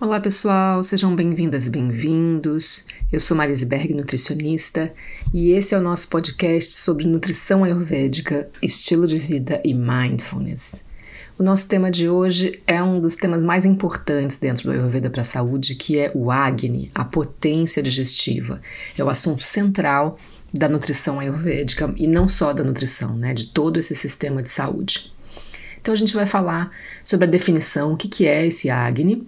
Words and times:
Olá 0.00 0.18
pessoal, 0.18 0.82
sejam 0.82 1.14
bem-vindas 1.14 1.68
e 1.68 1.70
bem-vindos. 1.70 2.88
Eu 3.12 3.20
sou 3.20 3.36
Marisberg, 3.36 3.94
nutricionista, 3.94 4.92
e 5.32 5.52
esse 5.52 5.72
é 5.72 5.78
o 5.78 5.80
nosso 5.80 6.08
podcast 6.08 6.74
sobre 6.74 7.06
nutrição 7.06 7.62
ayurvédica, 7.62 8.48
estilo 8.60 9.06
de 9.06 9.20
vida 9.20 9.60
e 9.64 9.72
mindfulness. 9.72 10.84
O 11.38 11.44
nosso 11.44 11.68
tema 11.68 11.92
de 11.92 12.08
hoje 12.08 12.60
é 12.66 12.82
um 12.82 13.00
dos 13.00 13.14
temas 13.14 13.44
mais 13.44 13.64
importantes 13.64 14.36
dentro 14.36 14.64
do 14.64 14.72
Ayurveda 14.72 15.08
para 15.08 15.20
a 15.20 15.24
saúde, 15.24 15.76
que 15.76 15.96
é 15.96 16.10
o 16.12 16.28
Agni, 16.28 16.90
a 16.92 17.04
potência 17.04 17.80
digestiva. 17.80 18.60
É 18.98 19.04
o 19.04 19.08
assunto 19.08 19.44
central 19.44 20.18
da 20.52 20.68
nutrição 20.68 21.20
ayurvédica 21.20 21.94
e 21.96 22.08
não 22.08 22.26
só 22.26 22.52
da 22.52 22.64
nutrição, 22.64 23.16
né, 23.16 23.32
de 23.32 23.46
todo 23.46 23.78
esse 23.78 23.94
sistema 23.94 24.42
de 24.42 24.50
saúde. 24.50 25.12
Então 25.80 25.94
a 25.94 25.96
gente 25.96 26.14
vai 26.14 26.26
falar 26.26 26.72
sobre 27.04 27.26
a 27.26 27.30
definição, 27.30 27.92
o 27.92 27.96
que, 27.96 28.08
que 28.08 28.26
é 28.26 28.44
esse 28.44 28.70
Agni, 28.70 29.24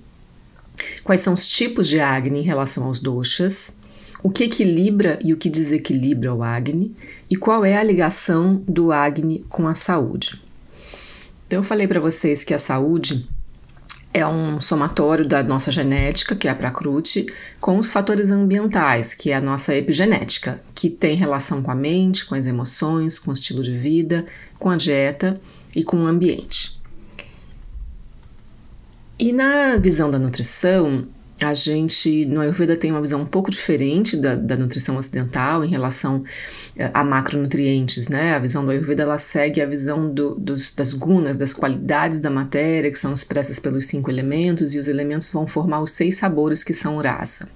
quais 1.04 1.20
são 1.20 1.34
os 1.34 1.48
tipos 1.48 1.88
de 1.88 2.00
Agni 2.00 2.40
em 2.40 2.44
relação 2.44 2.84
aos 2.84 2.98
doshas, 2.98 3.78
o 4.22 4.30
que 4.30 4.44
equilibra 4.44 5.18
e 5.22 5.32
o 5.32 5.36
que 5.36 5.48
desequilibra 5.48 6.34
o 6.34 6.42
Agni 6.42 6.94
e 7.30 7.36
qual 7.36 7.64
é 7.64 7.76
a 7.76 7.82
ligação 7.82 8.62
do 8.66 8.90
Agni 8.92 9.44
com 9.48 9.68
a 9.68 9.74
saúde. 9.74 10.40
Então 11.46 11.60
eu 11.60 11.64
falei 11.64 11.86
para 11.86 12.00
vocês 12.00 12.42
que 12.42 12.52
a 12.52 12.58
saúde 12.58 13.28
é 14.12 14.26
um 14.26 14.58
somatório 14.60 15.26
da 15.26 15.42
nossa 15.42 15.70
genética, 15.70 16.34
que 16.34 16.48
é 16.48 16.50
a 16.50 16.54
Prakriti, 16.54 17.26
com 17.60 17.76
os 17.78 17.90
fatores 17.90 18.30
ambientais, 18.30 19.14
que 19.14 19.30
é 19.30 19.36
a 19.36 19.40
nossa 19.40 19.76
epigenética, 19.76 20.60
que 20.74 20.88
tem 20.88 21.14
relação 21.14 21.62
com 21.62 21.70
a 21.70 21.74
mente, 21.74 22.24
com 22.24 22.34
as 22.34 22.46
emoções, 22.46 23.18
com 23.18 23.30
o 23.30 23.34
estilo 23.34 23.62
de 23.62 23.76
vida, 23.76 24.24
com 24.58 24.70
a 24.70 24.76
dieta 24.76 25.38
e 25.74 25.84
com 25.84 25.98
o 25.98 26.06
ambiente. 26.06 26.75
E 29.18 29.32
na 29.32 29.76
visão 29.78 30.10
da 30.10 30.18
nutrição, 30.18 31.06
a 31.40 31.54
gente 31.54 32.26
no 32.26 32.40
Ayurveda 32.40 32.76
tem 32.76 32.90
uma 32.90 33.00
visão 33.00 33.22
um 33.22 33.26
pouco 33.26 33.50
diferente 33.50 34.16
da, 34.16 34.34
da 34.34 34.56
nutrição 34.56 34.96
ocidental 34.96 35.64
em 35.64 35.68
relação 35.68 36.22
eh, 36.76 36.90
a 36.92 37.02
macronutrientes, 37.02 38.08
né? 38.08 38.34
A 38.34 38.38
visão 38.38 38.64
do 38.64 38.70
Ayurveda 38.70 39.02
ela 39.02 39.16
segue 39.16 39.60
a 39.60 39.66
visão 39.66 40.12
do, 40.12 40.34
dos, 40.34 40.74
das 40.74 40.92
gunas, 40.92 41.38
das 41.38 41.54
qualidades 41.54 42.20
da 42.20 42.28
matéria 42.28 42.90
que 42.90 42.98
são 42.98 43.12
expressas 43.14 43.58
pelos 43.58 43.86
cinco 43.86 44.10
elementos 44.10 44.74
e 44.74 44.78
os 44.78 44.86
elementos 44.86 45.30
vão 45.30 45.46
formar 45.46 45.80
os 45.80 45.92
seis 45.92 46.16
sabores 46.16 46.62
que 46.62 46.74
são 46.74 46.96
o 46.96 47.02
rasa. 47.02 47.48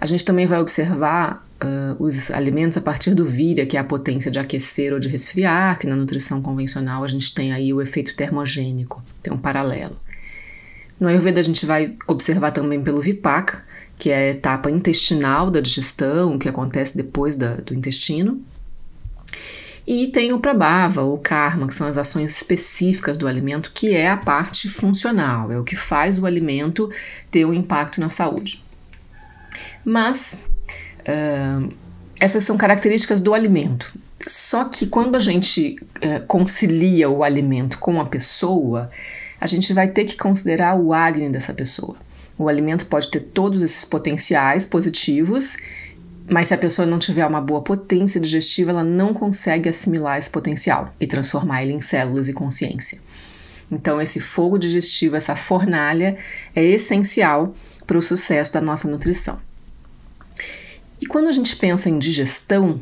A 0.00 0.06
gente 0.06 0.24
também 0.24 0.46
vai 0.46 0.60
observar 0.60 1.44
uh, 1.60 2.02
os 2.02 2.30
alimentos 2.30 2.76
a 2.76 2.80
partir 2.80 3.14
do 3.14 3.24
vira, 3.24 3.66
que 3.66 3.76
é 3.76 3.80
a 3.80 3.84
potência 3.84 4.30
de 4.30 4.38
aquecer 4.38 4.92
ou 4.92 5.00
de 5.00 5.08
resfriar, 5.08 5.78
que 5.78 5.86
na 5.88 5.96
nutrição 5.96 6.40
convencional 6.40 7.02
a 7.02 7.08
gente 7.08 7.34
tem 7.34 7.52
aí 7.52 7.72
o 7.72 7.82
efeito 7.82 8.14
termogênico, 8.14 9.02
tem 9.20 9.32
um 9.32 9.38
paralelo. 9.38 9.96
No 10.98 11.08
Ayurveda 11.08 11.40
a 11.40 11.44
gente 11.44 11.64
vai 11.64 11.96
observar 12.06 12.50
também 12.50 12.82
pelo 12.82 13.00
Vipaka, 13.00 13.64
que 13.98 14.10
é 14.10 14.16
a 14.16 14.30
etapa 14.30 14.70
intestinal 14.70 15.50
da 15.50 15.60
digestão, 15.60 16.38
que 16.38 16.48
acontece 16.48 16.96
depois 16.96 17.36
da, 17.36 17.54
do 17.54 17.74
intestino. 17.74 18.40
E 19.86 20.08
tem 20.08 20.34
o 20.34 20.38
Prabhava, 20.38 21.00
ou 21.00 21.16
Karma, 21.16 21.66
que 21.66 21.72
são 21.72 21.88
as 21.88 21.96
ações 21.96 22.36
específicas 22.36 23.16
do 23.16 23.26
alimento, 23.26 23.72
que 23.74 23.94
é 23.94 24.10
a 24.10 24.18
parte 24.18 24.68
funcional, 24.68 25.50
é 25.50 25.58
o 25.58 25.64
que 25.64 25.76
faz 25.76 26.18
o 26.18 26.26
alimento 26.26 26.90
ter 27.30 27.46
um 27.46 27.54
impacto 27.54 27.98
na 27.98 28.10
saúde. 28.10 28.62
Mas 29.82 30.36
uh, 31.00 31.72
essas 32.20 32.44
são 32.44 32.58
características 32.58 33.18
do 33.18 33.32
alimento. 33.32 33.90
Só 34.26 34.64
que 34.64 34.86
quando 34.86 35.14
a 35.14 35.18
gente 35.18 35.78
uh, 35.80 36.26
concilia 36.26 37.08
o 37.08 37.24
alimento 37.24 37.78
com 37.78 37.98
a 37.98 38.04
pessoa, 38.04 38.90
a 39.40 39.46
gente 39.46 39.72
vai 39.72 39.88
ter 39.88 40.04
que 40.04 40.16
considerar 40.16 40.78
o 40.78 40.92
Agni 40.92 41.28
dessa 41.28 41.54
pessoa. 41.54 41.96
O 42.36 42.48
alimento 42.48 42.86
pode 42.86 43.10
ter 43.10 43.20
todos 43.20 43.62
esses 43.62 43.84
potenciais 43.84 44.64
positivos, 44.64 45.56
mas 46.30 46.48
se 46.48 46.54
a 46.54 46.58
pessoa 46.58 46.86
não 46.86 46.98
tiver 46.98 47.26
uma 47.26 47.40
boa 47.40 47.62
potência 47.62 48.20
digestiva, 48.20 48.70
ela 48.70 48.84
não 48.84 49.12
consegue 49.14 49.68
assimilar 49.68 50.18
esse 50.18 50.30
potencial 50.30 50.94
e 51.00 51.06
transformar 51.06 51.62
ele 51.62 51.72
em 51.72 51.80
células 51.80 52.28
e 52.28 52.32
consciência. 52.32 53.00
Então, 53.70 54.00
esse 54.00 54.20
fogo 54.20 54.58
digestivo, 54.58 55.16
essa 55.16 55.34
fornalha, 55.34 56.16
é 56.54 56.64
essencial 56.64 57.54
para 57.86 57.98
o 57.98 58.02
sucesso 58.02 58.52
da 58.52 58.60
nossa 58.60 58.88
nutrição. 58.88 59.40
E 61.00 61.06
quando 61.06 61.28
a 61.28 61.32
gente 61.32 61.56
pensa 61.56 61.88
em 61.88 61.98
digestão, 61.98 62.80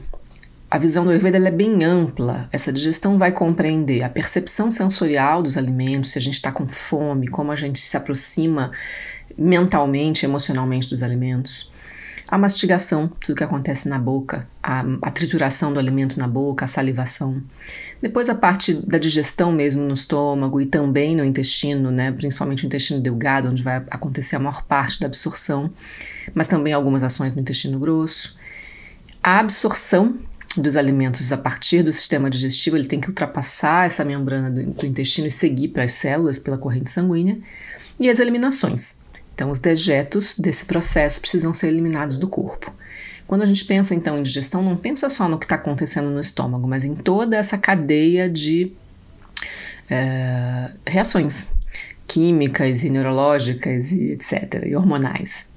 a 0.70 0.78
visão 0.78 1.04
do 1.04 1.10
Ayurveda 1.10 1.38
é 1.38 1.50
bem 1.50 1.84
ampla. 1.84 2.48
Essa 2.50 2.72
digestão 2.72 3.18
vai 3.18 3.30
compreender 3.30 4.02
a 4.02 4.08
percepção 4.08 4.70
sensorial 4.70 5.42
dos 5.42 5.56
alimentos, 5.56 6.10
se 6.10 6.18
a 6.18 6.22
gente 6.22 6.34
está 6.34 6.50
com 6.50 6.66
fome, 6.66 7.28
como 7.28 7.52
a 7.52 7.56
gente 7.56 7.78
se 7.78 7.96
aproxima 7.96 8.72
mentalmente, 9.38 10.24
emocionalmente 10.24 10.88
dos 10.90 11.02
alimentos. 11.02 11.70
A 12.28 12.36
mastigação, 12.36 13.06
tudo 13.20 13.36
que 13.36 13.44
acontece 13.44 13.88
na 13.88 14.00
boca, 14.00 14.48
a, 14.60 14.84
a, 15.02 15.10
trituração 15.12 15.72
do 15.72 15.78
alimento 15.78 16.18
na 16.18 16.26
boca, 16.26 16.64
a 16.64 16.68
salivação. 16.68 17.40
Depois 18.02 18.28
a 18.28 18.34
parte 18.34 18.74
da 18.74 18.98
digestão 18.98 19.52
mesmo 19.52 19.84
no 19.84 19.94
estômago 19.94 20.60
e 20.60 20.66
também 20.66 21.14
no 21.14 21.24
intestino, 21.24 21.92
né, 21.92 22.10
principalmente 22.10 22.64
o 22.64 22.66
intestino 22.66 23.00
delgado, 23.00 23.48
onde 23.48 23.62
vai 23.62 23.76
acontecer 23.88 24.34
a 24.34 24.40
maior 24.40 24.64
parte 24.64 24.98
da 24.98 25.06
absorção, 25.06 25.70
mas 26.34 26.48
também 26.48 26.72
algumas 26.72 27.04
ações 27.04 27.32
no 27.32 27.40
intestino 27.40 27.78
grosso. 27.78 28.36
A 29.22 29.38
absorção 29.38 30.16
dos 30.60 30.76
alimentos 30.76 31.32
a 31.32 31.36
partir 31.36 31.82
do 31.82 31.92
sistema 31.92 32.30
digestivo, 32.30 32.76
ele 32.76 32.86
tem 32.86 33.00
que 33.00 33.08
ultrapassar 33.08 33.86
essa 33.86 34.04
membrana 34.04 34.50
do, 34.50 34.64
do 34.64 34.86
intestino 34.86 35.26
e 35.26 35.30
seguir 35.30 35.68
para 35.68 35.84
as 35.84 35.92
células 35.92 36.38
pela 36.38 36.58
corrente 36.58 36.90
sanguínea. 36.90 37.38
E 37.98 38.10
as 38.10 38.18
eliminações. 38.18 38.98
Então, 39.34 39.50
os 39.50 39.58
dejetos 39.58 40.38
desse 40.38 40.64
processo 40.64 41.20
precisam 41.20 41.52
ser 41.52 41.68
eliminados 41.68 42.16
do 42.16 42.28
corpo. 42.28 42.72
Quando 43.26 43.42
a 43.42 43.46
gente 43.46 43.64
pensa 43.64 43.94
então 43.94 44.18
em 44.18 44.22
digestão, 44.22 44.62
não 44.62 44.76
pensa 44.76 45.08
só 45.08 45.28
no 45.28 45.38
que 45.38 45.44
está 45.44 45.56
acontecendo 45.56 46.10
no 46.10 46.20
estômago, 46.20 46.66
mas 46.66 46.84
em 46.84 46.94
toda 46.94 47.36
essa 47.36 47.58
cadeia 47.58 48.30
de 48.30 48.72
é, 49.90 50.70
reações 50.86 51.48
químicas 52.06 52.84
e 52.84 52.90
neurológicas 52.90 53.92
e 53.92 54.12
etc. 54.12 54.64
e 54.64 54.76
hormonais. 54.76 55.52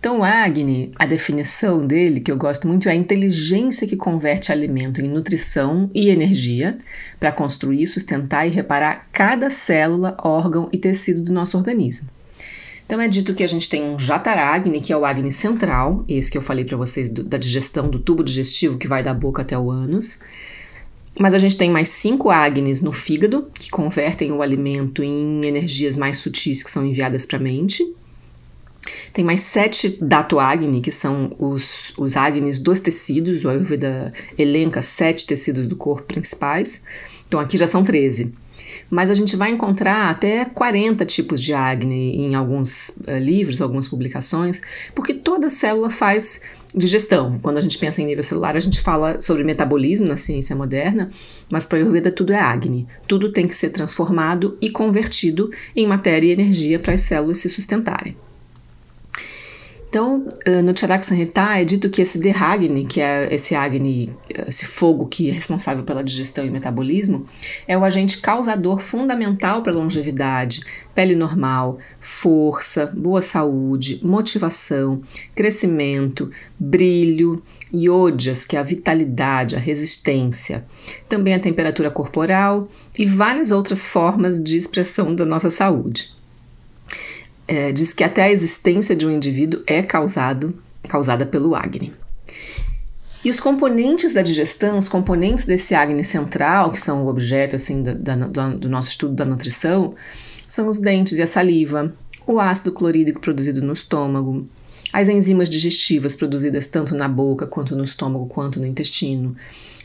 Então, 0.00 0.24
Agni, 0.24 0.90
a 0.98 1.04
definição 1.04 1.86
dele, 1.86 2.20
que 2.20 2.32
eu 2.32 2.36
gosto 2.36 2.66
muito, 2.66 2.88
é 2.88 2.92
a 2.92 2.94
inteligência 2.94 3.86
que 3.86 3.98
converte 3.98 4.50
alimento 4.50 4.98
em 4.98 5.08
nutrição 5.08 5.90
e 5.94 6.08
energia 6.08 6.78
para 7.20 7.30
construir, 7.30 7.86
sustentar 7.86 8.46
e 8.46 8.50
reparar 8.50 9.06
cada 9.12 9.50
célula, 9.50 10.16
órgão 10.24 10.70
e 10.72 10.78
tecido 10.78 11.20
do 11.22 11.34
nosso 11.34 11.58
organismo. 11.58 12.08
Então 12.86 12.98
é 12.98 13.06
dito 13.06 13.34
que 13.34 13.44
a 13.44 13.46
gente 13.46 13.68
tem 13.68 13.84
um 13.84 13.98
Jataragni, 13.98 14.80
que 14.80 14.90
é 14.90 14.96
o 14.96 15.04
Agni 15.04 15.30
central, 15.30 16.02
esse 16.08 16.30
que 16.30 16.38
eu 16.38 16.42
falei 16.42 16.64
para 16.64 16.78
vocês 16.78 17.10
do, 17.10 17.22
da 17.22 17.36
digestão 17.36 17.86
do 17.86 17.98
tubo 17.98 18.24
digestivo 18.24 18.78
que 18.78 18.88
vai 18.88 19.02
da 19.02 19.12
boca 19.12 19.42
até 19.42 19.56
o 19.56 19.70
ânus. 19.70 20.20
Mas 21.18 21.34
a 21.34 21.38
gente 21.38 21.58
tem 21.58 21.70
mais 21.70 21.90
cinco 21.90 22.30
Agnis 22.30 22.80
no 22.80 22.90
fígado, 22.90 23.48
que 23.52 23.70
convertem 23.70 24.32
o 24.32 24.40
alimento 24.40 25.04
em 25.04 25.44
energias 25.44 25.94
mais 25.94 26.16
sutis 26.16 26.62
que 26.62 26.70
são 26.70 26.86
enviadas 26.86 27.26
para 27.26 27.36
a 27.36 27.40
mente. 27.40 27.84
Tem 29.12 29.24
mais 29.24 29.40
sete 29.42 29.98
Dato 30.00 30.38
Agni, 30.38 30.80
que 30.80 30.92
são 30.92 31.34
os, 31.38 31.92
os 31.96 32.16
Agnis 32.16 32.58
dos 32.58 32.80
tecidos. 32.80 33.44
O 33.44 33.48
Ayurveda 33.48 34.12
elenca 34.38 34.82
sete 34.82 35.26
tecidos 35.26 35.68
do 35.68 35.76
corpo 35.76 36.04
principais. 36.04 36.82
Então 37.26 37.38
aqui 37.40 37.56
já 37.56 37.66
são 37.66 37.84
13. 37.84 38.32
Mas 38.90 39.08
a 39.08 39.14
gente 39.14 39.36
vai 39.36 39.50
encontrar 39.52 40.10
até 40.10 40.44
40 40.44 41.04
tipos 41.06 41.40
de 41.40 41.54
Agni 41.54 42.16
em 42.16 42.34
alguns 42.34 42.88
uh, 43.06 43.18
livros, 43.20 43.62
algumas 43.62 43.86
publicações, 43.86 44.60
porque 44.94 45.14
toda 45.14 45.48
célula 45.48 45.90
faz 45.90 46.40
digestão. 46.74 47.38
Quando 47.40 47.58
a 47.58 47.60
gente 47.60 47.78
pensa 47.78 48.02
em 48.02 48.06
nível 48.06 48.22
celular, 48.22 48.56
a 48.56 48.60
gente 48.60 48.80
fala 48.80 49.20
sobre 49.20 49.44
metabolismo 49.44 50.08
na 50.08 50.16
ciência 50.16 50.56
moderna, 50.56 51.08
mas 51.48 51.64
para 51.64 51.78
a 51.78 51.82
Ayurveda 51.82 52.10
tudo 52.10 52.32
é 52.32 52.38
Agni. 52.38 52.86
Tudo 53.06 53.30
tem 53.30 53.46
que 53.46 53.54
ser 53.54 53.70
transformado 53.70 54.58
e 54.60 54.68
convertido 54.70 55.50
em 55.74 55.86
matéria 55.86 56.26
e 56.26 56.32
energia 56.32 56.78
para 56.78 56.94
as 56.94 57.02
células 57.02 57.38
se 57.38 57.48
sustentarem. 57.48 58.16
Então, 59.90 60.24
eh, 60.46 60.62
no 60.62 60.76
Charak 60.76 61.04
Samhita 61.04 61.58
é 61.58 61.64
dito 61.64 61.90
que 61.90 62.00
esse 62.00 62.20
Dehagni, 62.20 62.86
que 62.86 63.00
é 63.00 63.34
esse 63.34 63.56
Agni, 63.56 64.14
esse 64.46 64.64
fogo 64.64 65.08
que 65.08 65.28
é 65.28 65.32
responsável 65.32 65.82
pela 65.82 66.04
digestão 66.04 66.44
e 66.44 66.50
metabolismo, 66.50 67.26
é 67.66 67.76
o 67.76 67.82
agente 67.82 68.20
causador 68.20 68.78
fundamental 68.78 69.64
para 69.64 69.72
longevidade, 69.72 70.60
pele 70.94 71.16
normal, 71.16 71.80
força, 72.00 72.86
boa 72.86 73.20
saúde, 73.20 73.98
motivação, 74.00 75.02
crescimento, 75.34 76.30
brilho, 76.56 77.42
iodias, 77.74 78.46
que 78.46 78.56
é 78.56 78.60
a 78.60 78.62
vitalidade, 78.62 79.56
a 79.56 79.58
resistência, 79.58 80.64
também 81.08 81.34
a 81.34 81.40
temperatura 81.40 81.90
corporal 81.90 82.68
e 82.96 83.04
várias 83.04 83.50
outras 83.50 83.84
formas 83.84 84.40
de 84.40 84.56
expressão 84.56 85.16
da 85.16 85.24
nossa 85.24 85.50
saúde 85.50 86.19
é, 87.50 87.72
diz 87.72 87.92
que 87.92 88.04
até 88.04 88.22
a 88.22 88.30
existência 88.30 88.94
de 88.94 89.04
um 89.04 89.10
indivíduo 89.10 89.60
é 89.66 89.82
causado, 89.82 90.54
causada 90.88 91.26
pelo 91.26 91.56
Agni. 91.56 91.92
E 93.24 93.28
os 93.28 93.40
componentes 93.40 94.14
da 94.14 94.22
digestão, 94.22 94.78
os 94.78 94.88
componentes 94.88 95.46
desse 95.46 95.74
Agni 95.74 96.04
central, 96.04 96.70
que 96.70 96.78
são 96.78 97.04
o 97.04 97.08
objeto 97.08 97.56
assim 97.56 97.82
da, 97.82 97.92
da, 97.92 98.50
do 98.50 98.68
nosso 98.68 98.90
estudo 98.90 99.14
da 99.14 99.24
nutrição, 99.24 99.96
são 100.48 100.68
os 100.68 100.78
dentes 100.78 101.18
e 101.18 101.22
a 101.22 101.26
saliva, 101.26 101.92
o 102.24 102.38
ácido 102.38 102.70
clorídrico 102.70 103.20
produzido 103.20 103.60
no 103.60 103.72
estômago, 103.72 104.46
as 104.92 105.08
enzimas 105.08 105.50
digestivas 105.50 106.14
produzidas 106.14 106.68
tanto 106.68 106.94
na 106.94 107.08
boca 107.08 107.48
quanto 107.48 107.74
no 107.74 107.82
estômago 107.82 108.26
quanto 108.26 108.60
no 108.60 108.66
intestino, 108.66 109.34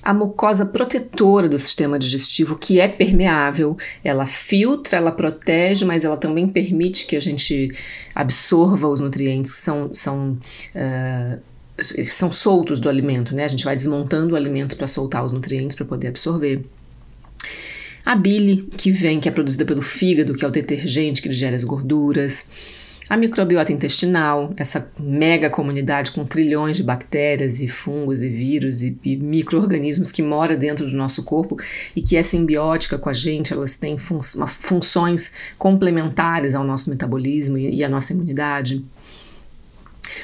a 0.06 0.14
mucosa 0.14 0.68
protetora 0.68 1.50
do 1.50 1.58
sistema 1.58 1.98
digestivo, 1.98 2.56
que 2.56 2.80
é 2.80 2.88
permeável, 2.88 3.76
ela 4.04 4.28
filtra, 4.28 5.00
ela 5.00 5.12
protege, 5.12 5.84
mas 5.84 6.06
ela 6.06 6.16
também 6.16 6.48
permite 6.48 7.08
que 7.08 7.16
a 7.16 7.20
gente 7.20 7.72
absorva 8.14 8.88
os 8.88 9.02
nutrientes 9.02 9.56
que 9.56 9.62
são, 9.62 9.90
são, 9.96 10.38
uh, 10.76 11.42
são 12.06 12.32
soltos 12.32 12.80
do 12.80 12.88
alimento, 12.88 13.34
né? 13.34 13.46
A 13.46 13.48
gente 13.48 13.66
vai 13.66 13.76
desmontando 13.76 14.36
o 14.36 14.38
alimento 14.38 14.78
para 14.78 14.86
soltar 14.86 15.26
os 15.26 15.32
nutrientes 15.32 15.76
para 15.76 15.88
poder 15.88 16.10
absorver. 16.10 16.64
A 18.06 18.16
bile, 18.16 18.70
que 18.78 18.92
vem, 18.92 19.20
que 19.20 19.28
é 19.28 19.32
produzida 19.32 19.66
pelo 19.66 19.82
fígado, 19.82 20.36
que 20.36 20.46
é 20.46 20.48
o 20.48 20.52
detergente 20.52 21.20
que 21.20 21.30
digere 21.30 21.56
as 21.56 21.64
gorduras 21.64 22.52
a 23.08 23.16
microbiota 23.16 23.72
intestinal, 23.72 24.54
essa 24.58 24.90
mega 25.00 25.50
comunidade 25.50 26.12
com 26.12 26.26
trilhões 26.26 26.78
de 26.78 26.84
bactérias 26.84 27.62
e 27.62 27.68
fungos 27.68 28.22
e 28.22 28.30
vírus 28.30 28.82
e, 28.82 28.98
e 29.04 29.16
micro-organismos 29.16 30.12
que 30.12 30.24
mora 30.24 30.58
dentro 30.58 30.90
do 30.90 30.96
nosso 30.96 31.24
corpo 31.24 31.58
e 31.96 32.02
que 32.02 32.18
é 32.18 32.24
simbiótica 32.24 32.98
com 32.98 33.10
a 33.10 33.14
gente, 33.14 33.54
elas 33.54 33.78
têm 33.78 33.98
fun 33.98 34.20
funções 34.48 35.34
complementares 35.58 36.56
ao 36.56 36.64
nosso 36.64 36.90
metabolismo 36.90 37.58
e, 37.58 37.76
e 37.76 37.84
à 37.84 37.90
nossa 37.90 38.14
imunidade. 38.14 38.84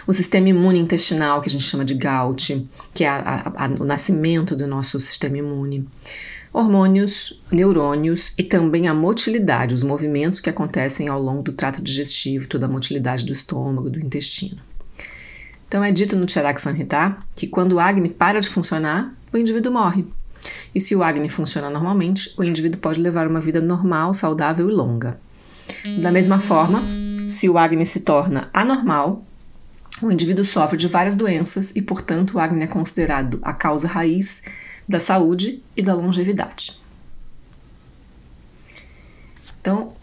O 0.07 0.13
sistema 0.13 0.50
imune 0.50 0.80
intestinal, 0.80 1.42
que 1.42 1.50
a 1.50 1.51
gente 1.51 1.63
chama 1.63 1.86
de 1.86 1.94
GAUT, 1.94 2.68
que 2.94 3.04
é 3.04 3.10
a, 3.10 3.18
a, 3.19 3.66
a, 3.66 3.69
o 3.80 3.86
nascimento 3.86 4.56
do 4.56 4.66
nosso 4.66 5.00
sistema 5.00 5.38
imune 5.38 5.86
hormônios, 6.53 7.42
neurônios 7.51 8.33
e 8.38 8.44
também 8.44 8.88
a 8.88 8.94
motilidade, 8.94 9.74
os 9.74 9.83
movimentos 9.83 10.39
que 10.39 10.50
acontecem 10.50 11.07
ao 11.07 11.21
longo 11.21 11.42
do 11.42 11.53
trato 11.53 11.81
digestivo, 11.81 12.48
toda 12.48 12.65
a 12.65 12.69
motilidade 12.69 13.25
do 13.25 13.31
estômago, 13.31 13.89
do 13.89 14.00
intestino. 14.00 14.59
Então 15.68 15.83
é 15.83 15.92
dito 15.92 16.18
no 16.18 16.30
Charak 16.30 16.59
Samhita 16.59 17.15
que 17.36 17.48
quando 17.48 17.74
o 17.74 17.80
Agni 17.80 18.09
para 18.09 18.42
de 18.42 18.50
funcionar, 18.50 19.13
o 19.31 19.38
indivíduo 19.38 19.71
morre. 19.71 20.06
E 20.75 20.81
se 20.81 20.95
o 20.95 21.03
Agni 21.03 21.30
funciona 21.30 21.69
normalmente, 21.69 22.33
o 22.38 22.44
indivíduo 22.44 22.81
pode 22.81 23.00
levar 23.00 23.27
uma 23.27 23.39
vida 23.39 23.62
normal, 23.62 24.13
saudável 24.13 24.69
e 24.69 24.74
longa. 24.74 25.18
Da 26.00 26.12
mesma 26.12 26.39
forma, 26.39 26.81
se 27.30 27.47
o 27.47 27.57
Agni 27.57 27.86
se 27.86 28.01
torna 28.01 28.50
anormal, 28.54 29.24
o 30.01 30.12
indivíduo 30.12 30.44
sofre 30.44 30.77
de 30.77 30.88
várias 30.88 31.15
doenças 31.15 31.74
e, 31.75 31.81
portanto, 31.81 32.36
o 32.36 32.39
Agni 32.39 32.63
é 32.63 32.68
considerado 32.68 33.39
a 33.42 33.54
causa 33.54 33.88
raiz 33.88 34.44
da 34.92 35.00
saúde 35.00 35.64
e 35.76 35.82
da 35.82 35.96
longevidade. 35.96 36.80
Então, 39.60 39.94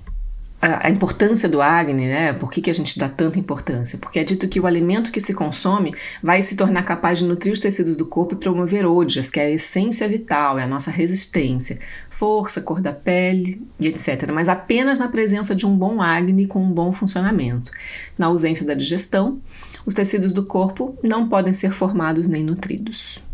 a, 0.60 0.90
importância 0.90 1.48
do 1.48 1.62
Agni, 1.62 2.06
né? 2.06 2.32
Por 2.32 2.50
que, 2.50 2.60
que 2.60 2.70
a 2.70 2.74
gente 2.74 2.98
dá 2.98 3.08
tanta 3.08 3.38
importância? 3.38 3.98
Porque 3.98 4.18
é 4.18 4.24
dito 4.24 4.48
que 4.48 4.58
o 4.58 4.66
alimento 4.66 5.12
que 5.12 5.20
se 5.20 5.32
consome 5.32 5.94
vai 6.22 6.42
se 6.42 6.56
tornar 6.56 6.82
capaz 6.84 7.18
de 7.18 7.24
nutrir 7.24 7.52
os 7.52 7.60
tecidos 7.60 7.96
do 7.96 8.06
corpo 8.06 8.34
e 8.34 8.38
promover 8.38 8.84
odias, 8.84 9.30
que 9.30 9.38
é 9.38 9.44
a 9.44 9.50
essência 9.50 10.08
vital, 10.08 10.58
é 10.58 10.64
a 10.64 10.66
nossa 10.66 10.90
resistência, 10.90 11.78
força, 12.10 12.60
cor 12.60 12.80
da 12.80 12.92
pele 12.92 13.62
e 13.78 13.86
etc. 13.86 14.30
Mas 14.32 14.48
apenas 14.48 14.98
na 14.98 15.06
presença 15.06 15.54
de 15.54 15.64
um 15.64 15.76
bom 15.76 16.02
Agni 16.02 16.46
com 16.46 16.62
um 16.62 16.72
bom 16.72 16.92
funcionamento. 16.92 17.70
Na 18.16 18.26
ausência 18.26 18.66
da 18.66 18.74
digestão, 18.74 19.40
os 19.86 19.94
tecidos 19.94 20.32
do 20.32 20.44
corpo 20.44 20.98
não 21.02 21.28
podem 21.28 21.52
ser 21.52 21.72
formados 21.72 22.26
nem 22.26 22.42
nutridos. 22.42 23.27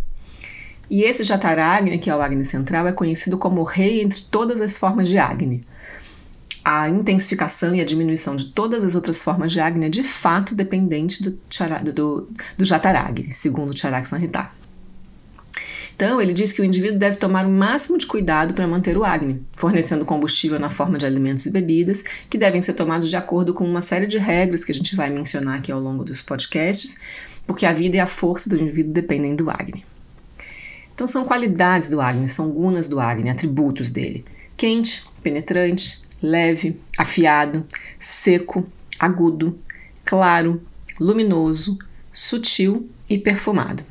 E 0.90 1.02
esse 1.02 1.22
Jataragni, 1.22 1.98
que 1.98 2.10
é 2.10 2.16
o 2.16 2.20
Agni 2.20 2.44
central, 2.44 2.86
é 2.86 2.92
conhecido 2.92 3.38
como 3.38 3.60
o 3.60 3.64
rei 3.64 4.02
entre 4.02 4.22
todas 4.24 4.60
as 4.60 4.76
formas 4.76 5.08
de 5.08 5.18
Agni. 5.18 5.60
A 6.64 6.88
intensificação 6.88 7.74
e 7.74 7.80
a 7.80 7.84
diminuição 7.84 8.34
de 8.36 8.46
todas 8.46 8.84
as 8.84 8.94
outras 8.94 9.22
formas 9.22 9.52
de 9.52 9.60
Agni 9.60 9.86
é 9.86 9.88
de 9.88 10.02
fato 10.02 10.54
dependente 10.54 11.22
do, 11.22 11.38
do, 11.92 12.28
do 12.56 12.64
Jataragni, 12.64 13.34
segundo 13.34 13.70
o 13.70 13.76
Charak 13.76 14.08
Sanhita. 14.08 14.50
Então, 15.94 16.20
ele 16.20 16.32
diz 16.32 16.50
que 16.50 16.60
o 16.60 16.64
indivíduo 16.64 16.98
deve 16.98 17.16
tomar 17.16 17.46
o 17.46 17.50
máximo 17.50 17.96
de 17.96 18.06
cuidado 18.06 18.52
para 18.52 18.66
manter 18.66 18.96
o 18.96 19.04
Agni, 19.04 19.40
fornecendo 19.52 20.04
combustível 20.04 20.58
na 20.58 20.68
forma 20.68 20.98
de 20.98 21.06
alimentos 21.06 21.46
e 21.46 21.50
bebidas, 21.50 22.02
que 22.28 22.36
devem 22.36 22.60
ser 22.60 22.72
tomados 22.72 23.08
de 23.08 23.16
acordo 23.16 23.54
com 23.54 23.64
uma 23.64 23.80
série 23.80 24.06
de 24.06 24.18
regras 24.18 24.64
que 24.64 24.72
a 24.72 24.74
gente 24.74 24.96
vai 24.96 25.08
mencionar 25.08 25.58
aqui 25.58 25.70
ao 25.70 25.78
longo 25.78 26.02
dos 26.04 26.20
podcasts, 26.20 26.98
porque 27.46 27.64
a 27.64 27.72
vida 27.72 27.96
e 27.96 28.00
a 28.00 28.06
força 28.06 28.50
do 28.50 28.58
indivíduo 28.58 28.92
dependem 28.92 29.36
do 29.36 29.48
Agni. 29.48 29.84
Então 30.94 31.06
são 31.06 31.24
qualidades 31.24 31.88
do 31.88 32.00
Agni, 32.00 32.28
são 32.28 32.50
gunas 32.50 32.88
do 32.88 33.00
Agni, 33.00 33.28
atributos 33.28 33.90
dele: 33.90 34.24
quente, 34.56 35.04
penetrante, 35.22 36.02
leve, 36.22 36.80
afiado, 36.96 37.66
seco, 37.98 38.66
agudo, 38.98 39.58
claro, 40.04 40.62
luminoso, 41.00 41.78
sutil 42.12 42.88
e 43.10 43.18
perfumado. 43.18 43.84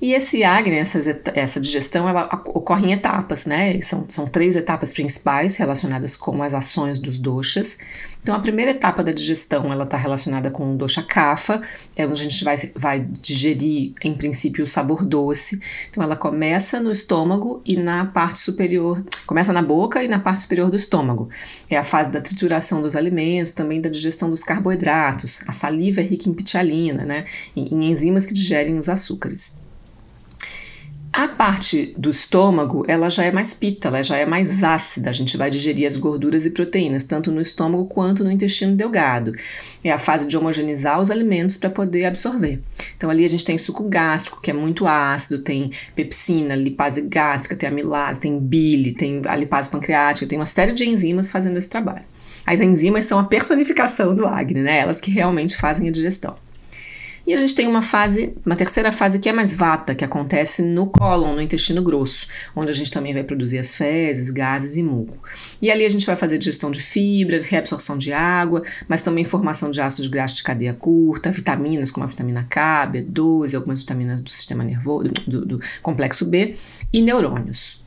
E 0.00 0.14
esse 0.14 0.42
essa, 0.42 0.98
essa 1.34 1.60
digestão, 1.60 2.08
ela 2.08 2.24
ocorre 2.46 2.86
em 2.86 2.92
etapas, 2.92 3.44
né? 3.44 3.78
São, 3.82 4.06
são 4.08 4.26
três 4.26 4.56
etapas 4.56 4.94
principais 4.94 5.56
relacionadas 5.56 6.16
com 6.16 6.42
as 6.42 6.54
ações 6.54 6.98
dos 6.98 7.18
doshas. 7.18 7.76
Então, 8.22 8.34
a 8.34 8.40
primeira 8.40 8.70
etapa 8.70 9.02
da 9.02 9.12
digestão, 9.12 9.70
ela 9.70 9.84
está 9.84 9.98
relacionada 9.98 10.50
com 10.50 10.72
o 10.72 10.76
dosha 10.76 11.02
kapha, 11.02 11.60
é 11.94 12.06
onde 12.06 12.20
a 12.20 12.24
gente 12.24 12.42
vai, 12.44 12.56
vai 12.74 13.00
digerir, 13.00 13.92
em 14.02 14.14
princípio, 14.14 14.64
o 14.64 14.66
sabor 14.66 15.04
doce. 15.04 15.60
Então, 15.90 16.02
ela 16.02 16.16
começa 16.16 16.80
no 16.80 16.90
estômago 16.90 17.60
e 17.64 17.76
na 17.76 18.06
parte 18.06 18.38
superior, 18.38 19.04
começa 19.26 19.52
na 19.52 19.62
boca 19.62 20.02
e 20.02 20.08
na 20.08 20.18
parte 20.18 20.42
superior 20.42 20.70
do 20.70 20.76
estômago. 20.76 21.28
É 21.68 21.76
a 21.76 21.84
fase 21.84 22.10
da 22.10 22.22
trituração 22.22 22.80
dos 22.80 22.96
alimentos, 22.96 23.52
também 23.52 23.82
da 23.82 23.90
digestão 23.90 24.30
dos 24.30 24.44
carboidratos. 24.44 25.42
A 25.46 25.52
saliva 25.52 26.00
é 26.00 26.04
rica 26.04 26.28
em 26.28 26.34
pitialina, 26.34 27.04
né? 27.04 27.26
em, 27.54 27.74
em 27.74 27.90
enzimas 27.90 28.24
que 28.24 28.32
digerem 28.32 28.78
os 28.78 28.88
açúcares. 28.88 29.69
A 31.20 31.28
parte 31.28 31.92
do 31.98 32.08
estômago, 32.08 32.82
ela 32.88 33.10
já 33.10 33.24
é 33.24 33.30
mais 33.30 33.52
pita, 33.52 33.88
ela 33.88 34.02
já 34.02 34.16
é 34.16 34.24
mais 34.24 34.64
ácida. 34.64 35.10
A 35.10 35.12
gente 35.12 35.36
vai 35.36 35.50
digerir 35.50 35.86
as 35.86 35.94
gorduras 35.94 36.46
e 36.46 36.50
proteínas, 36.50 37.04
tanto 37.04 37.30
no 37.30 37.42
estômago 37.42 37.84
quanto 37.84 38.24
no 38.24 38.30
intestino 38.30 38.74
delgado. 38.74 39.34
É 39.84 39.90
a 39.90 39.98
fase 39.98 40.26
de 40.26 40.38
homogeneizar 40.38 40.98
os 40.98 41.10
alimentos 41.10 41.58
para 41.58 41.68
poder 41.68 42.06
absorver. 42.06 42.58
Então, 42.96 43.10
ali 43.10 43.22
a 43.22 43.28
gente 43.28 43.44
tem 43.44 43.58
suco 43.58 43.84
gástrico, 43.84 44.40
que 44.40 44.50
é 44.50 44.54
muito 44.54 44.86
ácido, 44.86 45.42
tem 45.42 45.70
pepsina, 45.94 46.54
lipase 46.54 47.02
gástrica, 47.02 47.54
tem 47.54 47.68
amilase, 47.68 48.18
tem 48.18 48.38
bile, 48.38 48.94
tem 48.94 49.20
a 49.26 49.36
lipase 49.36 49.68
pancreática, 49.68 50.26
tem 50.26 50.38
uma 50.38 50.46
série 50.46 50.72
de 50.72 50.88
enzimas 50.88 51.30
fazendo 51.30 51.58
esse 51.58 51.68
trabalho. 51.68 52.04
As 52.46 52.62
enzimas 52.62 53.04
são 53.04 53.18
a 53.18 53.24
personificação 53.24 54.14
do 54.14 54.26
Agni, 54.26 54.62
né? 54.62 54.78
Elas 54.78 55.02
que 55.02 55.10
realmente 55.10 55.54
fazem 55.54 55.86
a 55.86 55.92
digestão. 55.92 56.34
E 57.30 57.32
a 57.32 57.36
gente 57.36 57.54
tem 57.54 57.68
uma 57.68 57.80
fase, 57.80 58.34
uma 58.44 58.56
terceira 58.56 58.90
fase 58.90 59.20
que 59.20 59.28
é 59.28 59.32
mais 59.32 59.54
vata, 59.54 59.94
que 59.94 60.04
acontece 60.04 60.62
no 60.62 60.88
cólon, 60.88 61.36
no 61.36 61.40
intestino 61.40 61.80
grosso, 61.80 62.26
onde 62.56 62.72
a 62.72 62.74
gente 62.74 62.90
também 62.90 63.14
vai 63.14 63.22
produzir 63.22 63.56
as 63.56 63.72
fezes, 63.72 64.30
gases 64.30 64.76
e 64.76 64.82
muco. 64.82 65.16
E 65.62 65.70
ali 65.70 65.84
a 65.84 65.88
gente 65.88 66.04
vai 66.04 66.16
fazer 66.16 66.38
digestão 66.38 66.72
de 66.72 66.82
fibras, 66.82 67.46
reabsorção 67.46 67.96
de 67.96 68.12
água, 68.12 68.64
mas 68.88 69.00
também 69.00 69.24
formação 69.24 69.70
de 69.70 69.80
ácidos 69.80 70.08
graxos 70.08 70.38
de 70.38 70.42
cadeia 70.42 70.74
curta, 70.74 71.30
vitaminas 71.30 71.92
como 71.92 72.02
a 72.02 72.08
vitamina 72.08 72.44
K, 72.50 72.88
B12, 72.88 73.54
algumas 73.54 73.78
vitaminas 73.78 74.20
do 74.20 74.28
sistema 74.28 74.64
nervoso, 74.64 75.10
do, 75.24 75.46
do 75.46 75.60
complexo 75.82 76.26
B 76.26 76.56
e 76.92 77.00
neurônios. 77.00 77.80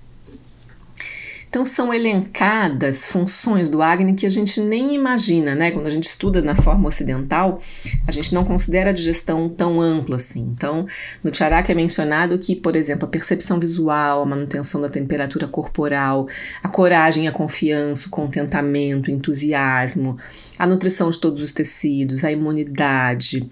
Então 1.54 1.68
são 1.68 1.94
elencadas 1.94 3.06
funções 3.06 3.70
do 3.70 3.84
Agni 3.84 4.16
que 4.16 4.26
a 4.26 4.30
gente 4.30 4.60
nem 4.60 4.96
imagina, 4.96 5.54
né? 5.54 5.70
Quando 5.70 5.86
a 5.86 5.90
gente 5.92 6.10
estuda 6.10 6.42
na 6.42 6.56
forma 6.56 6.88
ocidental, 6.88 7.62
a 8.08 8.12
gente 8.12 8.34
não 8.34 8.44
considera 8.44 8.90
a 8.90 8.92
digestão 8.94 9.48
tão 9.48 9.80
ampla 9.80 10.16
assim. 10.16 10.42
Então, 10.52 10.88
no 11.24 11.32
Charaka 11.32 11.72
é 11.72 11.76
mencionado 11.76 12.40
que, 12.40 12.56
por 12.56 12.76
exemplo, 12.76 13.06
a 13.06 13.08
percepção 13.08 13.60
visual, 13.60 14.24
a 14.24 14.26
manutenção 14.26 14.82
da 14.82 14.90
temperatura 14.90 15.48
corporal, 15.48 16.28
a 16.64 16.68
coragem, 16.68 17.28
a 17.28 17.32
confiança, 17.32 18.08
o 18.08 18.10
contentamento, 18.10 19.10
o 19.10 19.12
entusiasmo, 19.12 20.18
a 20.58 20.66
nutrição 20.66 21.08
de 21.12 21.20
todos 21.20 21.44
os 21.44 21.52
tecidos, 21.52 22.24
a 22.24 22.32
imunidade, 22.32 23.48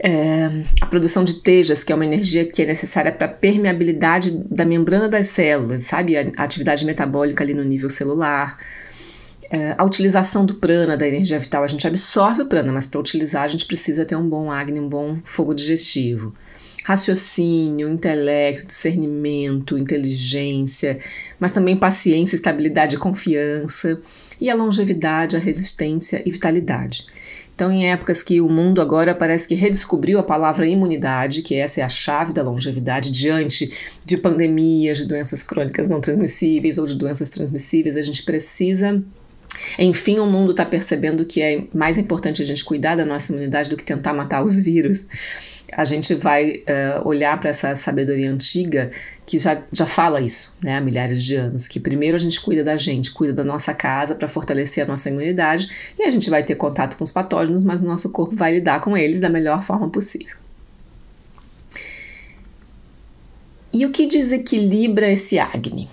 é, 0.00 0.48
a 0.80 0.86
produção 0.86 1.24
de 1.24 1.34
tejas, 1.42 1.82
que 1.82 1.92
é 1.92 1.94
uma 1.94 2.04
energia 2.04 2.44
que 2.44 2.62
é 2.62 2.66
necessária 2.66 3.10
para 3.10 3.26
a 3.26 3.30
permeabilidade 3.30 4.30
da 4.48 4.64
membrana 4.64 5.08
das 5.08 5.26
células, 5.26 5.82
sabe? 5.82 6.16
A, 6.16 6.30
a 6.36 6.44
atividade 6.44 6.84
metabólica 6.84 7.42
ali 7.42 7.54
no 7.54 7.64
nível 7.64 7.90
celular. 7.90 8.58
É, 9.50 9.74
a 9.78 9.84
utilização 9.84 10.44
do 10.44 10.54
prana, 10.54 10.96
da 10.96 11.08
energia 11.08 11.38
vital, 11.38 11.64
a 11.64 11.66
gente 11.66 11.86
absorve 11.86 12.42
o 12.42 12.46
prana, 12.46 12.70
mas 12.70 12.86
para 12.86 13.00
utilizar 13.00 13.44
a 13.44 13.48
gente 13.48 13.64
precisa 13.64 14.04
ter 14.04 14.14
um 14.14 14.28
bom 14.28 14.52
agni, 14.52 14.78
um 14.78 14.88
bom 14.88 15.18
fogo 15.24 15.54
digestivo. 15.54 16.34
Raciocínio, 16.84 17.88
intelecto, 17.88 18.66
discernimento, 18.66 19.76
inteligência, 19.76 20.98
mas 21.38 21.52
também 21.52 21.76
paciência, 21.76 22.34
estabilidade 22.36 22.96
e 22.96 22.98
confiança. 22.98 24.00
E 24.40 24.48
a 24.48 24.54
longevidade, 24.54 25.36
a 25.36 25.40
resistência 25.40 26.22
e 26.24 26.30
vitalidade. 26.30 27.06
Então, 27.58 27.72
em 27.72 27.90
épocas 27.90 28.22
que 28.22 28.40
o 28.40 28.48
mundo 28.48 28.80
agora 28.80 29.12
parece 29.12 29.48
que 29.48 29.56
redescobriu 29.56 30.20
a 30.20 30.22
palavra 30.22 30.64
imunidade, 30.64 31.42
que 31.42 31.56
essa 31.56 31.80
é 31.80 31.82
a 31.82 31.88
chave 31.88 32.32
da 32.32 32.40
longevidade, 32.40 33.10
diante 33.10 33.68
de 34.04 34.16
pandemias, 34.16 34.98
de 34.98 35.06
doenças 35.06 35.42
crônicas 35.42 35.88
não 35.88 36.00
transmissíveis 36.00 36.78
ou 36.78 36.86
de 36.86 36.94
doenças 36.94 37.28
transmissíveis, 37.28 37.96
a 37.96 38.00
gente 38.00 38.22
precisa 38.22 39.02
Enfim, 39.76 40.20
o 40.20 40.26
mundo 40.26 40.52
está 40.52 40.64
percebendo 40.64 41.24
que 41.24 41.42
é 41.42 41.64
mais 41.74 41.98
importante 41.98 42.40
a 42.40 42.44
gente 42.44 42.64
cuidar 42.64 42.94
da 42.94 43.04
nossa 43.04 43.32
imunidade 43.32 43.68
do 43.68 43.76
que 43.76 43.82
tentar 43.82 44.12
matar 44.12 44.44
os 44.44 44.56
vírus. 44.56 45.08
A 45.72 45.84
gente 45.84 46.14
vai 46.14 46.62
uh, 46.62 47.06
olhar 47.06 47.38
para 47.38 47.50
essa 47.50 47.74
sabedoria 47.76 48.30
antiga 48.30 48.90
que 49.26 49.38
já, 49.38 49.60
já 49.70 49.86
fala 49.86 50.20
isso 50.20 50.56
né, 50.62 50.78
há 50.78 50.80
milhares 50.80 51.22
de 51.22 51.36
anos: 51.36 51.68
que 51.68 51.78
primeiro 51.78 52.16
a 52.16 52.18
gente 52.18 52.40
cuida 52.40 52.64
da 52.64 52.76
gente, 52.76 53.12
cuida 53.12 53.32
da 53.32 53.44
nossa 53.44 53.74
casa 53.74 54.14
para 54.14 54.28
fortalecer 54.28 54.84
a 54.84 54.86
nossa 54.86 55.10
imunidade 55.10 55.94
e 55.98 56.02
a 56.02 56.10
gente 56.10 56.30
vai 56.30 56.42
ter 56.42 56.54
contato 56.54 56.96
com 56.96 57.04
os 57.04 57.12
patógenos, 57.12 57.62
mas 57.62 57.82
o 57.82 57.84
nosso 57.84 58.10
corpo 58.10 58.34
vai 58.34 58.54
lidar 58.54 58.80
com 58.80 58.96
eles 58.96 59.20
da 59.20 59.28
melhor 59.28 59.62
forma 59.62 59.90
possível. 59.90 60.36
E 63.72 63.84
o 63.84 63.90
que 63.90 64.06
desequilibra 64.06 65.12
esse 65.12 65.38
Agni? 65.38 65.90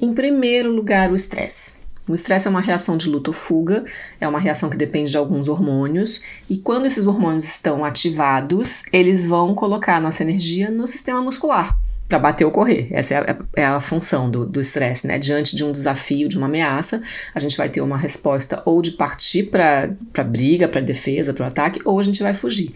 Em 0.00 0.14
primeiro 0.14 0.70
lugar, 0.72 1.10
o 1.10 1.14
estresse. 1.14 1.79
O 2.10 2.14
estresse 2.14 2.48
é 2.48 2.50
uma 2.50 2.60
reação 2.60 2.96
de 2.96 3.08
luta 3.08 3.30
ou 3.30 3.34
fuga, 3.34 3.84
é 4.20 4.26
uma 4.26 4.40
reação 4.40 4.68
que 4.68 4.76
depende 4.76 5.12
de 5.12 5.16
alguns 5.16 5.46
hormônios, 5.46 6.20
e 6.48 6.58
quando 6.58 6.84
esses 6.84 7.06
hormônios 7.06 7.46
estão 7.46 7.84
ativados, 7.84 8.82
eles 8.92 9.24
vão 9.24 9.54
colocar 9.54 9.94
a 9.94 10.00
nossa 10.00 10.24
energia 10.24 10.72
no 10.72 10.88
sistema 10.88 11.22
muscular 11.22 11.78
para 12.08 12.18
bater 12.18 12.44
ou 12.44 12.50
correr. 12.50 12.88
Essa 12.90 13.14
é 13.14 13.18
a, 13.18 13.36
é 13.54 13.64
a 13.64 13.80
função 13.80 14.28
do 14.28 14.60
estresse, 14.60 15.06
né? 15.06 15.20
Diante 15.20 15.54
de 15.54 15.62
um 15.62 15.70
desafio, 15.70 16.28
de 16.28 16.36
uma 16.36 16.48
ameaça, 16.48 17.00
a 17.32 17.38
gente 17.38 17.56
vai 17.56 17.68
ter 17.68 17.80
uma 17.80 17.96
resposta 17.96 18.60
ou 18.64 18.82
de 18.82 18.90
partir 18.90 19.44
para 19.44 20.24
briga, 20.24 20.66
para 20.66 20.80
defesa, 20.80 21.32
para 21.32 21.44
o 21.44 21.46
ataque, 21.46 21.80
ou 21.84 22.00
a 22.00 22.02
gente 22.02 22.20
vai 22.24 22.34
fugir. 22.34 22.74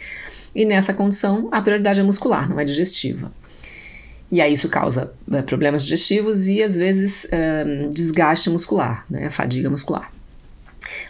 E 0.55 0.65
nessa 0.65 0.95
condição, 0.95 1.49
a 1.51 1.61
prioridade 1.61 1.99
é 1.99 2.05
muscular, 2.05 2.49
não 2.49 2.61
é 2.61 2.65
digestiva. 2.65 3.33
E 4.35 4.41
aí 4.41 4.53
isso 4.53 4.69
causa 4.69 5.13
é, 5.31 5.43
problemas 5.43 5.85
digestivos 5.85 6.49
e 6.49 6.61
às 6.61 6.75
vezes 6.75 7.25
é, 7.31 7.87
desgaste 7.89 8.51
muscular, 8.51 9.05
né, 9.09 9.31
fadiga 9.31 9.71
muscular. 9.71 10.11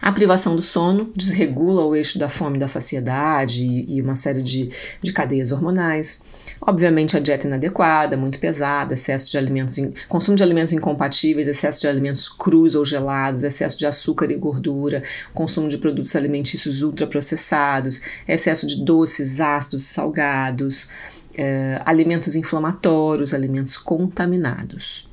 A 0.02 0.12
privação 0.12 0.54
do 0.54 0.61
sono 0.61 1.11
desregula 1.16 1.87
o 1.87 1.97
eixo 1.97 2.19
da 2.19 2.28
fome 2.28 2.59
da 2.59 2.69
saciedade 2.69 3.64
e, 3.64 4.02
uma 4.02 4.14
série 4.14 4.43
de, 4.43 4.69
de 5.00 5.11
cadeias 5.11 5.52
hormonais. 5.52 6.23
Obviamente, 6.61 7.16
a 7.16 7.21
dieta 7.21 7.47
inadequada, 7.47 8.14
muito 8.14 8.38
pesada, 8.38 8.93
excesso 8.93 9.31
de 9.31 9.38
alimentos, 9.38 9.78
consumo 10.07 10.37
de 10.37 10.43
alimentos 10.43 10.75
incompatíveis, 10.75 11.49
excesso 11.49 11.81
de 11.81 11.88
alimentos 11.88 12.28
crus 12.28 12.75
ou 12.75 12.85
gelados, 12.85 13.43
excesso 13.43 13.78
de 13.78 13.87
açúcar 13.87 14.31
e 14.31 14.37
gordura, 14.37 15.02
consumo 15.33 15.66
de 15.69 15.78
produtos 15.78 16.14
alimentícios 16.14 16.83
ultraprocessados, 16.83 18.02
excesso 18.28 18.66
de 18.66 18.85
doces, 18.85 19.40
ácidos 19.40 19.85
salgados 19.85 20.88
é, 21.37 21.81
alimentos 21.85 22.35
inflamatórios, 22.35 23.35
alimentos 23.35 23.76
contaminados. 23.76 25.09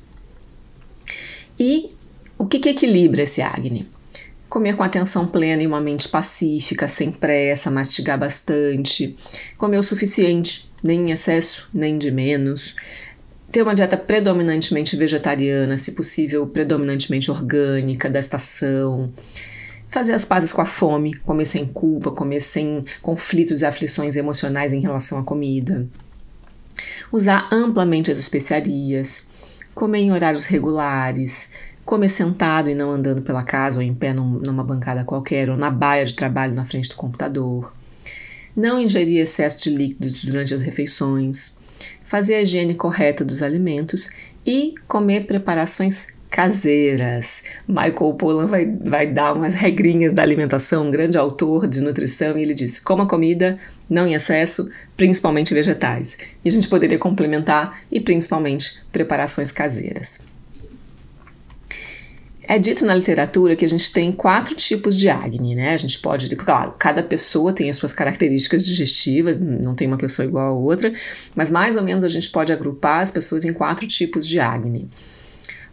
E 1.58 1.90
o 2.38 2.46
que, 2.46 2.58
que 2.58 2.68
equilibra 2.70 3.22
esse 3.22 3.42
acne? 3.42 3.88
Comer 4.48 4.76
com 4.76 4.82
atenção 4.82 5.26
plena 5.26 5.62
e 5.62 5.66
uma 5.66 5.80
mente 5.80 6.08
pacífica, 6.08 6.86
sem 6.86 7.10
pressa, 7.10 7.70
mastigar 7.70 8.18
bastante, 8.18 9.16
comer 9.56 9.78
o 9.78 9.82
suficiente, 9.82 10.70
nem 10.82 11.08
em 11.08 11.12
excesso, 11.12 11.68
nem 11.72 11.96
de 11.96 12.10
menos, 12.10 12.74
ter 13.50 13.62
uma 13.62 13.74
dieta 13.74 13.96
predominantemente 13.96 14.96
vegetariana, 14.96 15.76
se 15.76 15.92
possível, 15.92 16.46
predominantemente 16.46 17.30
orgânica, 17.30 18.10
da 18.10 18.18
estação, 18.18 19.12
fazer 19.88 20.14
as 20.14 20.24
pazes 20.24 20.52
com 20.52 20.62
a 20.62 20.66
fome, 20.66 21.14
comer 21.14 21.44
sem 21.44 21.66
culpa, 21.66 22.10
comer 22.10 22.40
sem 22.40 22.82
conflitos 23.02 23.60
e 23.60 23.66
aflições 23.66 24.16
emocionais 24.16 24.72
em 24.72 24.80
relação 24.80 25.18
à 25.18 25.22
comida, 25.22 25.86
usar 27.10 27.48
amplamente 27.52 28.10
as 28.10 28.18
especiarias, 28.18 29.28
comer 29.74 30.00
em 30.00 30.12
horários 30.12 30.46
regulares, 30.46 31.52
comer 31.84 32.08
sentado 32.08 32.70
e 32.70 32.74
não 32.74 32.90
andando 32.90 33.22
pela 33.22 33.42
casa 33.42 33.78
ou 33.78 33.82
em 33.82 33.94
pé 33.94 34.12
num, 34.12 34.38
numa 34.38 34.64
bancada 34.64 35.04
qualquer 35.04 35.50
ou 35.50 35.56
na 35.56 35.70
baia 35.70 36.04
de 36.04 36.14
trabalho 36.14 36.54
na 36.54 36.64
frente 36.64 36.88
do 36.88 36.96
computador, 36.96 37.72
não 38.56 38.80
ingerir 38.80 39.20
excesso 39.20 39.62
de 39.62 39.70
líquidos 39.70 40.24
durante 40.24 40.54
as 40.54 40.62
refeições, 40.62 41.58
fazer 42.04 42.36
a 42.36 42.42
higiene 42.42 42.74
correta 42.74 43.24
dos 43.24 43.42
alimentos 43.42 44.10
e 44.44 44.74
comer 44.86 45.26
preparações 45.26 46.08
caseiras. 46.32 47.44
Michael 47.68 48.14
Pollan 48.14 48.46
vai, 48.46 48.64
vai 48.64 49.06
dar 49.06 49.34
umas 49.34 49.52
regrinhas 49.52 50.14
da 50.14 50.22
alimentação, 50.22 50.88
um 50.88 50.90
grande 50.90 51.18
autor 51.18 51.68
de 51.68 51.82
nutrição, 51.82 52.38
e 52.38 52.42
ele 52.42 52.54
diz: 52.54 52.80
coma 52.80 53.06
comida, 53.06 53.58
não 53.88 54.06
em 54.06 54.14
excesso, 54.14 54.68
principalmente 54.96 55.52
vegetais. 55.52 56.16
E 56.42 56.48
a 56.48 56.50
gente 56.50 56.68
poderia 56.68 56.98
complementar 56.98 57.82
e 57.92 58.00
principalmente 58.00 58.82
preparações 58.90 59.52
caseiras. 59.52 60.20
É 62.44 62.58
dito 62.58 62.84
na 62.84 62.94
literatura 62.94 63.54
que 63.54 63.64
a 63.64 63.68
gente 63.68 63.92
tem 63.92 64.10
quatro 64.10 64.54
tipos 64.54 64.96
de 64.96 65.08
acne, 65.08 65.54
né? 65.54 65.74
A 65.74 65.76
gente 65.76 65.98
pode, 66.00 66.34
claro, 66.34 66.74
cada 66.78 67.02
pessoa 67.02 67.52
tem 67.52 67.70
as 67.70 67.76
suas 67.76 67.92
características 67.92 68.64
digestivas, 68.66 69.38
não 69.38 69.74
tem 69.74 69.86
uma 69.86 69.96
pessoa 69.96 70.26
igual 70.26 70.48
a 70.48 70.58
outra, 70.58 70.92
mas 71.36 71.50
mais 71.50 71.76
ou 71.76 71.82
menos 71.82 72.02
a 72.02 72.08
gente 72.08 72.28
pode 72.30 72.52
agrupar 72.52 73.00
as 73.00 73.10
pessoas 73.10 73.44
em 73.44 73.52
quatro 73.52 73.86
tipos 73.86 74.26
de 74.26 74.40
acne. 74.40 74.88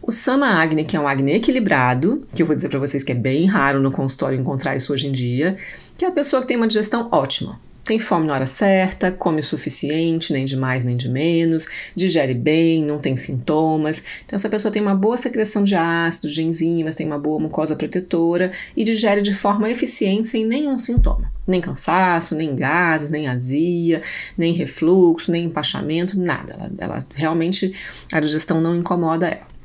O 0.02 0.10
Sama 0.10 0.46
Agni, 0.46 0.84
que 0.84 0.96
é 0.96 1.00
um 1.00 1.06
Agni 1.06 1.32
equilibrado, 1.32 2.26
que 2.34 2.42
eu 2.42 2.46
vou 2.46 2.56
dizer 2.56 2.70
para 2.70 2.78
vocês 2.78 3.04
que 3.04 3.12
é 3.12 3.14
bem 3.14 3.44
raro 3.44 3.80
no 3.80 3.92
consultório 3.92 4.38
encontrar 4.38 4.74
isso 4.74 4.92
hoje 4.92 5.06
em 5.06 5.12
dia, 5.12 5.58
que 5.96 6.04
é 6.04 6.08
a 6.08 6.12
pessoa 6.12 6.40
que 6.40 6.48
tem 6.48 6.56
uma 6.56 6.66
digestão 6.66 7.08
ótima. 7.12 7.60
Tem 7.84 7.98
fome 7.98 8.26
na 8.26 8.34
hora 8.34 8.46
certa, 8.46 9.10
come 9.10 9.40
o 9.40 9.44
suficiente, 9.44 10.32
nem 10.32 10.44
de 10.44 10.56
mais 10.56 10.84
nem 10.84 10.96
de 10.96 11.08
menos, 11.08 11.66
digere 11.94 12.32
bem, 12.34 12.82
não 12.84 12.98
tem 12.98 13.14
sintomas. 13.14 14.02
Então, 14.24 14.36
essa 14.36 14.48
pessoa 14.48 14.72
tem 14.72 14.80
uma 14.80 14.94
boa 14.94 15.16
secreção 15.16 15.64
de 15.64 15.74
ácidos, 15.74 16.32
de 16.32 16.42
enzimas, 16.42 16.94
tem 16.94 17.06
uma 17.06 17.18
boa 17.18 17.38
mucosa 17.38 17.76
protetora 17.76 18.52
e 18.76 18.84
digere 18.84 19.20
de 19.20 19.34
forma 19.34 19.68
eficiente 19.68 20.28
sem 20.28 20.46
nenhum 20.46 20.78
sintoma. 20.78 21.30
Nem 21.46 21.60
cansaço, 21.60 22.34
nem 22.34 22.54
gases, 22.54 23.10
nem 23.10 23.28
azia, 23.28 24.02
nem 24.36 24.52
refluxo, 24.54 25.30
nem 25.30 25.46
empachamento, 25.46 26.18
nada. 26.18 26.54
Ela, 26.54 26.72
ela 26.78 27.06
realmente, 27.14 27.74
a 28.12 28.20
digestão 28.20 28.60
não 28.60 28.76
incomoda 28.76 29.26
ela. 29.26 29.59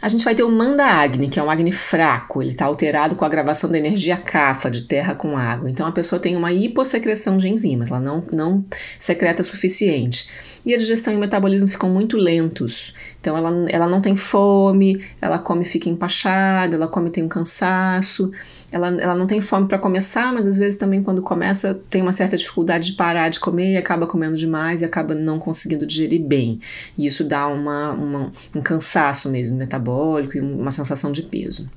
A 0.00 0.08
gente 0.08 0.24
vai 0.24 0.34
ter 0.34 0.42
o 0.42 0.50
Manda 0.50 0.84
Agni, 0.84 1.28
que 1.28 1.40
é 1.40 1.42
um 1.42 1.50
Agni 1.50 1.72
fraco, 1.72 2.42
ele 2.42 2.50
está 2.50 2.66
alterado 2.66 3.16
com 3.16 3.24
a 3.24 3.28
gravação 3.28 3.70
da 3.70 3.78
energia 3.78 4.16
Kapha, 4.16 4.70
de 4.70 4.82
terra 4.82 5.14
com 5.14 5.38
água. 5.38 5.70
Então 5.70 5.86
a 5.86 5.92
pessoa 5.92 6.20
tem 6.20 6.36
uma 6.36 6.52
hipossecreção 6.52 7.38
de 7.38 7.48
enzimas, 7.48 7.90
ela 7.90 7.98
não, 7.98 8.22
não 8.32 8.64
secreta 8.98 9.40
o 9.40 9.44
suficiente. 9.44 10.28
E 10.66 10.74
a 10.74 10.76
digestão 10.76 11.12
e 11.12 11.16
o 11.16 11.20
metabolismo 11.20 11.68
ficam 11.68 11.88
muito 11.88 12.16
lentos. 12.16 12.92
Então 13.20 13.36
ela, 13.36 13.50
ela 13.70 13.88
não 13.88 14.00
tem 14.00 14.16
fome, 14.16 15.02
ela 15.20 15.38
come 15.38 15.62
e 15.62 15.64
fica 15.64 15.88
empachada, 15.88 16.76
ela 16.76 16.88
come 16.88 17.08
e 17.08 17.12
tem 17.12 17.24
um 17.24 17.28
cansaço 17.28 18.30
ela, 18.76 18.88
ela 19.00 19.14
não 19.14 19.26
tem 19.26 19.40
fome 19.40 19.66
para 19.66 19.78
começar, 19.78 20.32
mas 20.32 20.46
às 20.46 20.58
vezes 20.58 20.78
também 20.78 21.02
quando 21.02 21.22
começa 21.22 21.74
tem 21.90 22.02
uma 22.02 22.12
certa 22.12 22.36
dificuldade 22.36 22.92
de 22.92 22.96
parar 22.96 23.28
de 23.28 23.40
comer 23.40 23.72
e 23.72 23.76
acaba 23.76 24.06
comendo 24.06 24.36
demais 24.36 24.82
e 24.82 24.84
acaba 24.84 25.14
não 25.14 25.38
conseguindo 25.38 25.86
digerir 25.86 26.22
bem. 26.22 26.60
E 26.96 27.06
isso 27.06 27.24
dá 27.24 27.46
uma, 27.48 27.92
uma 27.92 28.32
um 28.54 28.60
cansaço 28.60 29.30
mesmo 29.30 29.56
metabólico 29.56 30.36
e 30.36 30.40
uma 30.40 30.70
sensação 30.70 31.10
de 31.10 31.22
peso. 31.22 31.68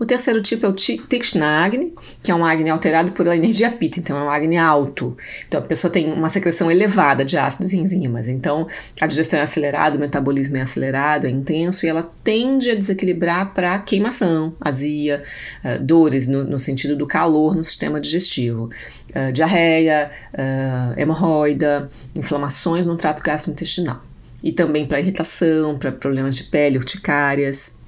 O 0.00 0.06
terceiro 0.06 0.40
tipo 0.40 0.64
é 0.64 0.68
o 0.70 0.72
Tikshna 0.72 1.62
Agni, 1.62 1.92
que 2.22 2.30
é 2.30 2.34
um 2.34 2.42
Agni 2.42 2.70
alterado 2.70 3.12
por 3.12 3.26
energia 3.26 3.70
Pitta, 3.70 4.00
então 4.00 4.16
é 4.16 4.22
um 4.22 4.30
Agni 4.30 4.56
alto. 4.56 5.14
Então 5.46 5.60
a 5.60 5.62
pessoa 5.62 5.92
tem 5.92 6.10
uma 6.10 6.30
secreção 6.30 6.70
elevada 6.70 7.22
de 7.22 7.36
ácidos 7.36 7.74
e 7.74 7.76
enzimas, 7.76 8.26
então 8.26 8.66
a 8.98 9.06
digestão 9.06 9.38
é 9.38 9.42
acelerada, 9.42 9.98
o 9.98 10.00
metabolismo 10.00 10.56
é 10.56 10.62
acelerado, 10.62 11.26
é 11.26 11.30
intenso 11.30 11.84
e 11.84 11.88
ela 11.90 12.10
tende 12.24 12.70
a 12.70 12.74
desequilibrar 12.74 13.52
para 13.52 13.78
queimação, 13.80 14.54
azia, 14.58 15.22
uh, 15.62 15.78
dores 15.84 16.26
no, 16.26 16.44
no, 16.44 16.58
sentido 16.58 16.96
do 16.96 17.06
calor 17.06 17.54
no 17.54 17.62
sistema 17.62 18.00
digestivo, 18.00 18.70
uh, 19.10 19.30
diarreia, 19.30 20.10
uh, 20.32 20.98
hemorroida, 20.98 21.90
inflamações 22.16 22.86
no 22.86 22.96
trato 22.96 23.22
gastrointestinal. 23.22 24.02
E 24.42 24.50
também 24.50 24.86
para 24.86 24.98
irritação, 24.98 25.78
para 25.78 25.92
problemas 25.92 26.36
de 26.36 26.44
pele, 26.44 26.78
urticárias. 26.78 27.79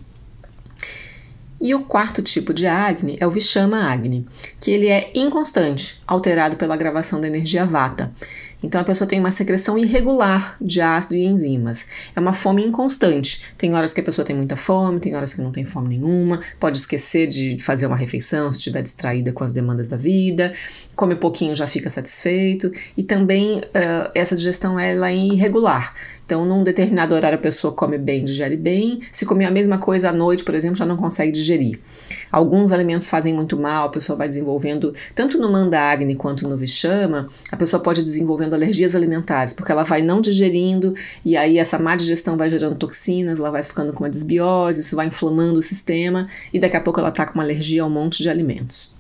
E 1.63 1.73
o 1.77 1.85
quarto 1.85 2.21
tipo 2.21 2.53
de 2.53 2.67
Agni 2.67 3.17
é 3.21 3.27
o 3.27 3.31
Vishama 3.31 3.89
Agni, 3.89 4.27
que 4.61 4.73
ele 4.73 4.89
é 4.89 5.13
inconstante, 5.15 5.97
alterado 6.05 6.57
pela 6.57 6.77
gravação 6.77 7.21
da 7.21 7.29
energia 7.29 7.65
Vata. 7.65 8.13
Então 8.63 8.81
a 8.81 8.85
pessoa 8.85 9.09
tem 9.09 9.19
uma 9.19 9.31
secreção 9.31 9.77
irregular 9.77 10.57
de 10.61 10.81
ácido 10.81 11.17
e 11.17 11.25
enzimas. 11.25 11.89
É 12.15 12.21
uma 12.21 12.33
fome 12.33 12.65
inconstante. 12.65 13.45
Tem 13.59 13.75
horas 13.75 13.93
que 13.93 14.01
a 14.01 14.05
pessoa 14.05 14.25
tem 14.25 14.37
muita 14.37 14.57
fome, 14.57 15.01
tem 15.01 15.15
horas 15.17 15.35
que 15.35 15.43
não 15.43 15.51
tem 15.51 15.65
fome 15.65 15.97
nenhuma, 15.97 16.41
pode 16.61 16.79
esquecer 16.79 17.27
de 17.27 17.59
fazer 17.59 17.87
uma 17.87 17.97
refeição 17.97 18.53
se 18.53 18.59
estiver 18.59 18.83
distraída 18.83 19.33
com 19.33 19.43
as 19.43 19.53
demandas 19.53 19.89
da 19.89 19.97
vida, 19.97 20.53
come 20.95 21.15
pouquinho 21.17 21.55
já 21.55 21.67
fica 21.67 21.91
satisfeito. 21.91 22.71
E 22.97 23.03
também 23.03 23.59
uh, 23.59 24.11
essa 24.15 24.37
digestão 24.37 24.79
ela 24.79 25.11
é 25.11 25.17
irregular. 25.17 25.95
Então, 26.25 26.47
num 26.47 26.63
determinado 26.63 27.15
horário 27.15 27.37
a 27.37 27.41
pessoa 27.41 27.75
come 27.75 27.99
bem, 27.99 28.25
digere 28.25 28.57
bem. 28.57 29.01
Se 29.11 29.27
comer 29.27 29.45
a 29.45 29.51
mesma 29.51 29.77
coisa 29.77 30.09
à 30.09 30.13
noite, 30.13 30.45
por 30.45 30.55
exemplo, 30.55 30.77
já 30.77 30.87
não 30.87 30.97
consegue 30.97 31.33
digerir. 31.33 31.79
Alguns 32.33 32.73
alimentos 32.73 33.09
fazem 33.09 33.35
muito 33.35 33.59
mal, 33.59 33.89
a 33.89 33.91
pessoa 33.91 34.17
vai 34.17 34.27
desenvolvendo, 34.27 34.95
tanto 35.15 35.37
no 35.37 35.53
Mandagni 35.53 36.17
quanto 36.17 36.49
no 36.49 36.57
Vishama, 36.57 37.29
a 37.51 37.57
pessoa 37.59 37.83
pode 37.83 38.03
desenvolvendo 38.03 38.55
alergias 38.55 38.97
alimentares, 38.97 39.53
porque 39.53 39.71
ela 39.71 39.83
vai 39.83 40.01
não 40.01 40.23
digerindo 40.23 40.95
e 41.23 41.37
aí 41.37 41.59
essa 41.59 41.79
má 41.79 41.95
digestão 41.95 42.39
vai 42.39 42.49
gerando 42.49 42.77
toxinas, 42.77 43.39
ela 43.39 43.51
vai 43.51 43.63
ficando 43.63 43.93
com 43.93 44.03
uma 44.03 44.09
desbiose, 44.09 44.81
isso 44.81 44.97
vai 44.97 45.07
inflamando 45.07 45.59
o 45.59 45.63
sistema 45.63 46.27
e 46.53 46.59
daqui 46.59 46.77
a 46.77 46.81
pouco 46.81 46.99
ela 46.99 47.11
está 47.11 47.27
com 47.27 47.35
uma 47.35 47.43
alergia 47.43 47.83
a 47.83 47.87
um 47.87 47.91
monte 47.91 48.23
de 48.23 48.31
alimentos. 48.31 48.95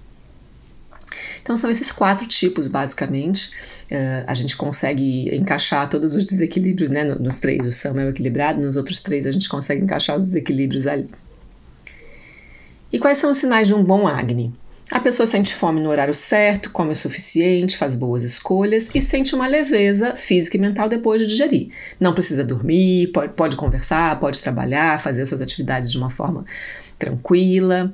Então 1.43 1.57
são 1.57 1.71
esses 1.71 1.91
quatro 1.91 2.27
tipos, 2.27 2.67
basicamente. 2.69 3.51
Uh, 3.91 4.25
a 4.27 4.35
gente 4.35 4.57
consegue 4.57 5.35
encaixar 5.35 5.89
todos 5.89 6.15
os 6.15 6.25
desequilíbrios, 6.25 6.91
né? 6.91 7.05
Nos 7.05 7.39
três, 7.39 7.67
o 7.67 7.73
Sam 7.73 8.01
é 8.01 8.07
o 8.07 8.09
equilibrado, 8.11 8.61
nos 8.61 8.77
outros 8.77 9.01
três 9.01 9.27
a 9.27 9.31
gente 9.31 9.49
consegue 9.49 9.83
encaixar 9.83 10.17
os 10.17 10.25
desequilíbrios 10.25 10.87
ali. 10.87 11.09
E 12.93 12.99
quais 12.99 13.19
são 13.19 13.31
os 13.31 13.39
sinais 13.39 13.67
de 13.67 13.75
um 13.75 13.83
bom 13.83 14.07
Agni? 14.07 14.53
A 14.91 15.01
pessoa 15.01 15.25
sente 15.25 15.55
fome 15.55 15.81
no 15.81 15.89
horário 15.89 16.13
certo, 16.13 16.71
come 16.71 16.93
o 16.93 16.97
suficiente, 16.97 17.79
faz 17.79 17.97
boas 17.97 18.23
escolhas 18.23 18.91
e 18.95 19.01
sente 19.01 19.35
uma 19.35 19.47
leveza 19.47 20.17
física 20.17 20.59
e 20.59 20.61
mental 20.61 20.87
depois 20.87 21.19
de 21.19 21.27
digerir. 21.27 21.69
Não 21.99 22.13
precisa 22.13 22.45
dormir, 22.45 23.07
pode, 23.09 23.33
pode 23.33 23.57
conversar, 23.57 24.21
pode 24.21 24.41
trabalhar, 24.41 25.01
fazer 25.01 25.25
suas 25.25 25.41
atividades 25.41 25.91
de 25.91 25.97
uma 25.97 26.11
forma 26.11 26.45
tranquila 26.99 27.93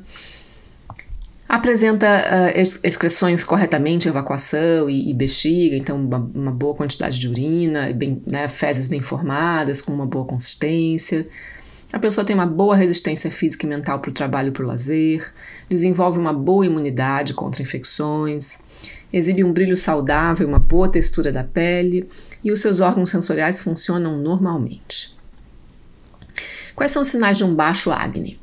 apresenta 1.49 2.07
uh, 2.07 2.61
excreções 2.85 3.43
corretamente, 3.43 4.07
evacuação 4.07 4.91
e, 4.91 5.11
e 5.11 5.15
bexiga, 5.15 5.77
então 5.77 5.97
uma, 5.97 6.19
uma, 6.19 6.51
boa 6.53 6.75
quantidade 6.75 7.19
de 7.19 7.27
urina, 7.27 7.91
bem, 7.93 8.21
né, 8.27 8.47
fezes 8.49 8.87
bem 8.87 9.01
formadas, 9.01 9.81
com 9.81 9.93
uma 9.93 10.05
boa 10.05 10.27
consistência. 10.27 11.27
A 11.91 11.99
pessoa 11.99 12.25
tem 12.25 12.35
uma 12.35 12.47
boa 12.47 12.77
resistência 12.77 13.31
física 13.31 13.65
e 13.65 13.69
mental 13.69 13.99
para 13.99 14.11
o 14.11 14.13
trabalho 14.13 14.49
e 14.49 14.53
para 14.53 14.63
o 14.63 14.67
lazer, 14.67 15.33
desenvolve 15.71 16.19
uma 16.19 16.35
boa 16.35 16.67
imunidade 16.67 17.33
contra 17.33 17.63
infecções, 17.63 18.59
exibe 19.11 19.43
um 19.43 19.53
brilho 19.53 19.77
saudável, 19.77 20.47
uma 20.47 20.59
boa 20.59 20.91
textura 20.91 21.33
da 21.33 21.43
pele 21.43 22.07
e 22.45 22.53
os 22.53 22.61
seus 22.61 22.81
órgãos 22.81 23.09
sensoriais 23.09 23.61
funcionam 23.61 24.19
normalmente. 24.19 25.17
Quais 26.75 26.91
são 26.91 27.03
os 27.03 27.09
sinais 27.09 27.39
de 27.39 27.45
um 27.45 27.55
baixo 27.55 27.91
Agni? 27.91 28.39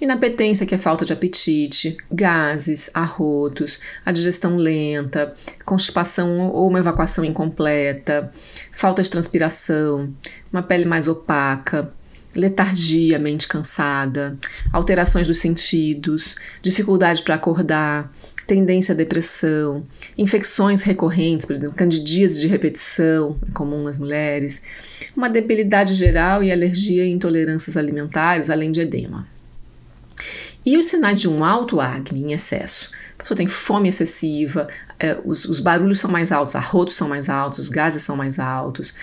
Inapetência, 0.00 0.66
que 0.66 0.74
é 0.74 0.78
falta 0.78 1.04
de 1.04 1.12
apetite, 1.12 1.96
gases, 2.10 2.90
arrotos, 2.92 3.78
a 4.04 4.10
digestão 4.10 4.56
lenta, 4.56 5.34
constipação 5.64 6.48
ou 6.48 6.68
uma 6.68 6.78
evacuação 6.78 7.24
incompleta, 7.24 8.32
falta 8.72 9.02
de 9.02 9.10
transpiração, 9.10 10.12
uma 10.50 10.62
pele 10.62 10.86
mais 10.86 11.06
opaca, 11.06 11.92
letargia, 12.34 13.18
mente 13.18 13.48
cansada, 13.48 14.36
alterações 14.72 15.26
dos 15.26 15.38
sentidos, 15.38 16.36
dificuldade 16.62 17.22
para 17.22 17.34
acordar, 17.34 18.12
tendência 18.46 18.92
à 18.92 18.96
depressão, 18.96 19.86
infecções 20.18 20.82
recorrentes, 20.82 21.46
por 21.46 21.54
exemplo, 21.54 21.76
candidíase 21.76 22.40
de 22.40 22.48
repetição, 22.48 23.38
é 23.48 23.52
comum 23.52 23.84
nas 23.84 23.96
mulheres, 23.96 24.62
uma 25.16 25.30
debilidade 25.30 25.94
geral 25.94 26.42
e 26.42 26.50
alergia 26.50 27.04
e 27.04 27.10
intolerâncias 27.10 27.76
alimentares, 27.76 28.50
além 28.50 28.72
de 28.72 28.80
edema. 28.80 29.26
E 30.66 30.76
os 30.76 30.86
sinais 30.86 31.20
de 31.20 31.28
um 31.28 31.44
alto 31.44 31.80
acne 31.80 32.22
em 32.22 32.32
excesso? 32.32 32.90
A 33.18 33.22
pessoa 33.22 33.36
tem 33.36 33.48
fome 33.48 33.88
excessiva, 33.88 34.66
é, 34.98 35.16
os, 35.24 35.44
os, 35.44 35.60
barulhos 35.60 36.00
são 36.00 36.10
mais 36.10 36.32
altos, 36.32 36.56
arrotos 36.56 36.94
são 36.94 37.08
mais 37.08 37.28
altos, 37.28 37.58
os 37.58 37.68
gases 37.68 38.02
são 38.02 38.16
mais 38.16 38.38
altos, 38.38 38.94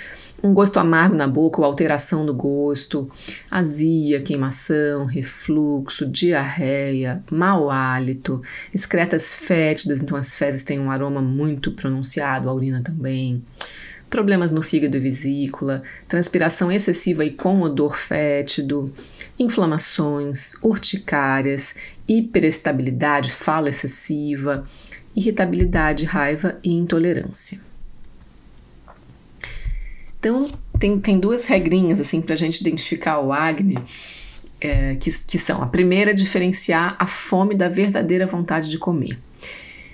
um 0.43 0.53
gosto 0.53 0.79
amargo 0.79 1.15
na 1.15 1.27
boca 1.27 1.59
ou 1.59 1.65
alteração 1.65 2.25
do 2.25 2.33
gosto, 2.33 3.09
azia, 3.49 4.21
queimação, 4.21 5.05
refluxo, 5.05 6.05
diarreia, 6.05 7.23
mau 7.31 7.69
hálito, 7.69 8.41
excretas 8.73 9.35
fétidas, 9.35 9.99
então 9.99 10.17
as 10.17 10.35
fezes 10.35 10.63
têm 10.63 10.79
um 10.79 10.91
aroma 10.91 11.21
muito 11.21 11.71
pronunciado, 11.71 12.49
a 12.49 12.53
urina 12.53 12.81
também 12.81 13.43
problemas 14.09 14.51
no 14.51 14.61
fígado 14.61 14.97
e 14.97 14.99
vesícula, 14.99 15.83
transpiração 16.07 16.71
excessiva 16.71 17.25
e 17.25 17.31
com 17.31 17.61
odor 17.61 17.97
fétido, 17.97 18.93
inflamações, 19.37 20.53
urticárias, 20.63 21.75
hiperestabilidade, 22.07 23.31
fala 23.31 23.69
excessiva, 23.69 24.65
irritabilidade, 25.15 26.05
raiva 26.05 26.57
e 26.63 26.71
intolerância. 26.71 27.66
Então, 30.19 30.49
tem, 30.79 30.99
tem 30.99 31.19
duas 31.19 31.45
regrinhas 31.45 31.99
assim 31.99 32.21
para 32.21 32.33
a 32.33 32.37
gente 32.37 32.59
identificar 32.61 33.19
o 33.19 33.31
acne, 33.31 33.77
é, 34.59 34.95
que, 34.95 35.11
que 35.11 35.37
são: 35.37 35.61
a 35.61 35.67
primeira, 35.67 36.13
diferenciar 36.13 36.95
a 36.99 37.05
fome 37.05 37.55
da 37.55 37.69
verdadeira 37.69 38.25
vontade 38.25 38.69
de 38.69 38.77
comer. 38.77 39.17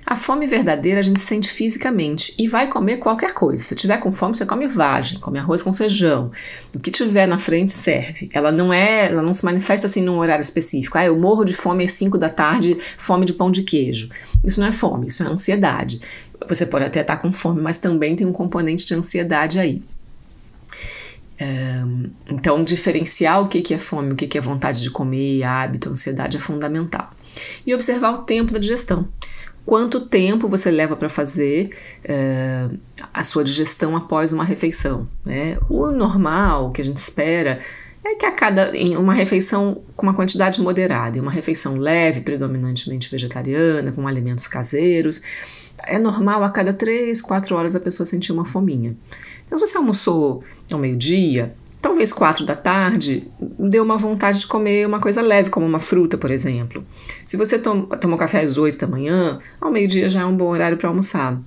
A 0.05 0.17
fome 0.17 0.45
verdadeira 0.45 0.99
a 0.99 1.03
gente 1.03 1.21
sente 1.21 1.49
fisicamente 1.49 2.35
e 2.37 2.45
vai 2.45 2.67
comer 2.67 2.97
qualquer 2.97 3.33
coisa. 3.33 3.63
Se 3.63 3.73
tiver 3.73 3.97
com 3.97 4.11
fome, 4.11 4.35
você 4.35 4.45
come 4.45 4.67
vagem, 4.67 5.17
come 5.19 5.39
arroz 5.39 5.63
com 5.63 5.73
feijão. 5.73 6.29
O 6.75 6.79
que 6.79 6.91
tiver 6.91 7.25
na 7.25 7.37
frente 7.37 7.71
serve. 7.71 8.29
Ela 8.33 8.51
não 8.51 8.73
é, 8.73 9.05
ela 9.05 9.21
não 9.21 9.33
se 9.33 9.45
manifesta 9.45 9.87
assim 9.87 10.01
num 10.01 10.17
horário 10.17 10.43
específico. 10.43 10.97
Ah, 10.97 11.05
eu 11.05 11.17
morro 11.17 11.45
de 11.45 11.53
fome 11.53 11.85
às 11.85 11.91
5 11.91 12.17
da 12.17 12.29
tarde, 12.29 12.77
fome 12.97 13.25
de 13.25 13.33
pão 13.33 13.49
de 13.49 13.63
queijo. 13.63 14.09
Isso 14.43 14.59
não 14.59 14.67
é 14.67 14.73
fome, 14.73 15.07
isso 15.07 15.23
é 15.23 15.25
ansiedade. 15.25 16.01
Você 16.49 16.65
pode 16.65 16.83
até 16.83 16.99
estar 16.99 17.17
com 17.17 17.31
fome, 17.31 17.61
mas 17.61 17.77
também 17.77 18.13
tem 18.13 18.27
um 18.27 18.33
componente 18.33 18.85
de 18.85 18.93
ansiedade 18.93 19.57
aí. 19.57 19.81
Então, 22.29 22.63
diferenciar 22.63 23.41
o 23.41 23.47
que 23.47 23.73
é 23.73 23.79
fome, 23.79 24.13
o 24.13 24.15
que 24.15 24.37
é 24.37 24.41
vontade 24.41 24.81
de 24.81 24.89
comer, 24.89 25.43
hábito, 25.43 25.89
ansiedade 25.89 26.37
é 26.37 26.39
fundamental. 26.39 27.09
E 27.65 27.73
observar 27.73 28.11
o 28.11 28.17
tempo 28.19 28.53
da 28.53 28.59
digestão 28.59 29.07
quanto 29.65 30.01
tempo 30.01 30.47
você 30.47 30.69
leva 30.69 30.95
para 30.95 31.09
fazer 31.09 31.69
a 33.13 33.23
sua 33.23 33.43
digestão 33.43 33.95
após 33.95 34.33
uma 34.33 34.43
refeição. 34.43 35.07
Né? 35.25 35.57
O 35.69 35.87
normal, 35.91 36.71
que 36.71 36.81
a 36.81 36.83
gente 36.83 36.97
espera, 36.97 37.59
é 38.05 38.15
que 38.15 38.25
a 38.25 38.31
cada 38.31 38.75
em 38.75 38.97
uma 38.97 39.13
refeição 39.13 39.81
com 39.95 40.05
uma 40.05 40.13
quantidade 40.13 40.61
moderada, 40.61 41.17
e 41.17 41.21
uma 41.21 41.31
refeição 41.31 41.77
leve, 41.77 42.21
predominantemente 42.21 43.09
vegetariana, 43.09 43.93
com 43.93 44.05
alimentos 44.07 44.47
caseiros, 44.47 45.21
é 45.85 45.97
normal 45.97 46.43
a 46.43 46.49
cada 46.49 46.73
3, 46.73 47.21
4 47.21 47.55
horas 47.55 47.75
a 47.75 47.79
pessoa 47.79 48.05
sentir 48.05 48.31
uma 48.31 48.45
fominha. 48.45 48.95
Se 49.51 49.59
você 49.59 49.77
almoçou 49.77 50.43
ao 50.71 50.79
meio-dia, 50.79 51.53
talvez 51.81 52.13
quatro 52.13 52.45
da 52.45 52.55
tarde, 52.55 53.27
deu 53.59 53.83
uma 53.83 53.97
vontade 53.97 54.39
de 54.39 54.47
comer 54.47 54.87
uma 54.87 54.99
coisa 54.99 55.21
leve, 55.21 55.49
como 55.49 55.65
uma 55.65 55.79
fruta, 55.79 56.17
por 56.17 56.31
exemplo. 56.31 56.83
Se 57.25 57.35
você 57.35 57.59
tom 57.59 57.81
tomou 57.85 58.17
café 58.17 58.41
às 58.41 58.57
oito 58.57 58.85
da 58.85 58.87
manhã, 58.87 59.39
ao 59.59 59.69
meio-dia 59.69 60.09
já 60.09 60.21
é 60.21 60.25
um 60.25 60.35
bom 60.35 60.47
horário 60.47 60.77
para 60.77 60.87
almoçar. 60.87 61.37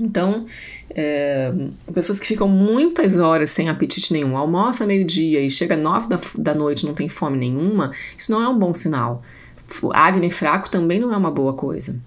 Então, 0.00 0.46
é, 0.88 1.52
pessoas 1.92 2.18
que 2.18 2.26
ficam 2.26 2.48
muitas 2.48 3.18
horas 3.18 3.50
sem 3.50 3.68
apetite 3.68 4.12
nenhum, 4.12 4.36
almoça 4.36 4.86
meio-dia 4.86 5.40
e 5.40 5.50
chega 5.50 5.76
nove 5.76 6.08
da, 6.08 6.18
da 6.36 6.54
noite 6.54 6.86
não 6.86 6.94
tem 6.94 7.08
fome 7.08 7.36
nenhuma, 7.36 7.90
isso 8.16 8.32
não 8.32 8.42
é 8.42 8.48
um 8.48 8.58
bom 8.58 8.72
sinal. 8.72 9.22
O 9.82 9.92
acne 9.92 10.30
fraco 10.30 10.70
também 10.70 10.98
não 10.98 11.12
é 11.12 11.16
uma 11.16 11.30
boa 11.30 11.52
coisa. 11.52 12.00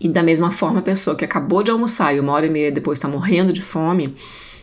E 0.00 0.08
da 0.08 0.22
mesma 0.22 0.50
forma, 0.50 0.78
a 0.78 0.82
pessoa 0.82 1.16
que 1.16 1.24
acabou 1.24 1.62
de 1.62 1.70
almoçar 1.70 2.14
e 2.14 2.20
uma 2.20 2.32
hora 2.32 2.46
e 2.46 2.50
meia 2.50 2.70
depois 2.70 2.98
está 2.98 3.08
morrendo 3.08 3.52
de 3.52 3.62
fome, 3.62 4.14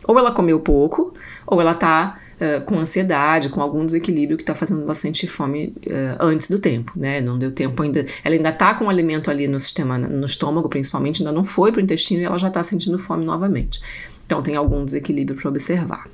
ou 0.07 0.17
ela 0.17 0.31
comeu 0.31 0.59
pouco, 0.59 1.13
ou 1.45 1.59
ela 1.59 1.71
está 1.71 2.19
uh, 2.35 2.63
com 2.65 2.79
ansiedade, 2.79 3.49
com 3.49 3.61
algum 3.61 3.85
desequilíbrio 3.85 4.37
que 4.37 4.43
está 4.43 4.55
fazendo 4.55 4.91
sentir 4.93 5.27
fome 5.27 5.73
uh, 5.87 6.17
antes 6.19 6.49
do 6.49 6.59
tempo, 6.59 6.93
né? 6.95 7.19
Não 7.19 7.37
deu 7.37 7.51
tempo 7.51 7.81
ainda. 7.83 8.05
Ela 8.23 8.35
ainda 8.35 8.49
está 8.49 8.73
com 8.73 8.85
o 8.85 8.89
alimento 8.89 9.29
ali 9.29 9.47
no 9.47 9.59
sistema, 9.59 9.97
no 9.97 10.25
estômago 10.25 10.69
principalmente, 10.69 11.21
ainda 11.21 11.31
não 11.31 11.43
foi 11.43 11.71
para 11.71 11.79
o 11.79 11.83
intestino 11.83 12.21
e 12.21 12.25
ela 12.25 12.37
já 12.37 12.47
está 12.47 12.63
sentindo 12.63 12.97
fome 12.97 13.25
novamente. 13.25 13.81
Então 14.25 14.41
tem 14.41 14.55
algum 14.55 14.83
desequilíbrio 14.85 15.37
para 15.39 15.49
observar. 15.49 16.07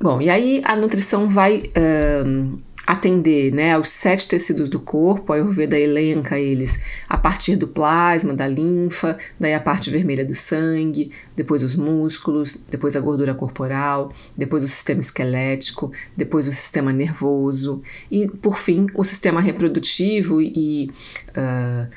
Bom, 0.00 0.20
e 0.20 0.28
aí 0.28 0.60
a 0.64 0.76
nutrição 0.76 1.28
vai 1.28 1.62
uh, 1.62 2.58
atender 2.86 3.52
né, 3.52 3.72
aos 3.72 3.88
sete 3.88 4.28
tecidos 4.28 4.68
do 4.68 4.78
corpo, 4.78 5.32
a 5.32 5.36
Ayurveda 5.36 5.78
elenca 5.78 6.38
eles 6.38 6.78
a 7.08 7.16
partir 7.16 7.56
do 7.56 7.66
plasma, 7.66 8.34
da 8.34 8.46
linfa, 8.46 9.16
daí 9.38 9.54
a 9.54 9.60
parte 9.60 9.90
vermelha 9.90 10.24
do 10.24 10.34
sangue, 10.34 11.10
depois 11.34 11.62
os 11.62 11.74
músculos, 11.74 12.62
depois 12.68 12.94
a 12.94 13.00
gordura 13.00 13.34
corporal, 13.34 14.12
depois 14.36 14.62
o 14.62 14.68
sistema 14.68 15.00
esquelético, 15.00 15.92
depois 16.16 16.46
o 16.46 16.52
sistema 16.52 16.92
nervoso 16.92 17.82
e, 18.10 18.26
por 18.26 18.58
fim, 18.58 18.86
o 18.94 19.02
sistema 19.02 19.40
reprodutivo 19.40 20.42
e 20.42 20.90
uh, 21.30 21.88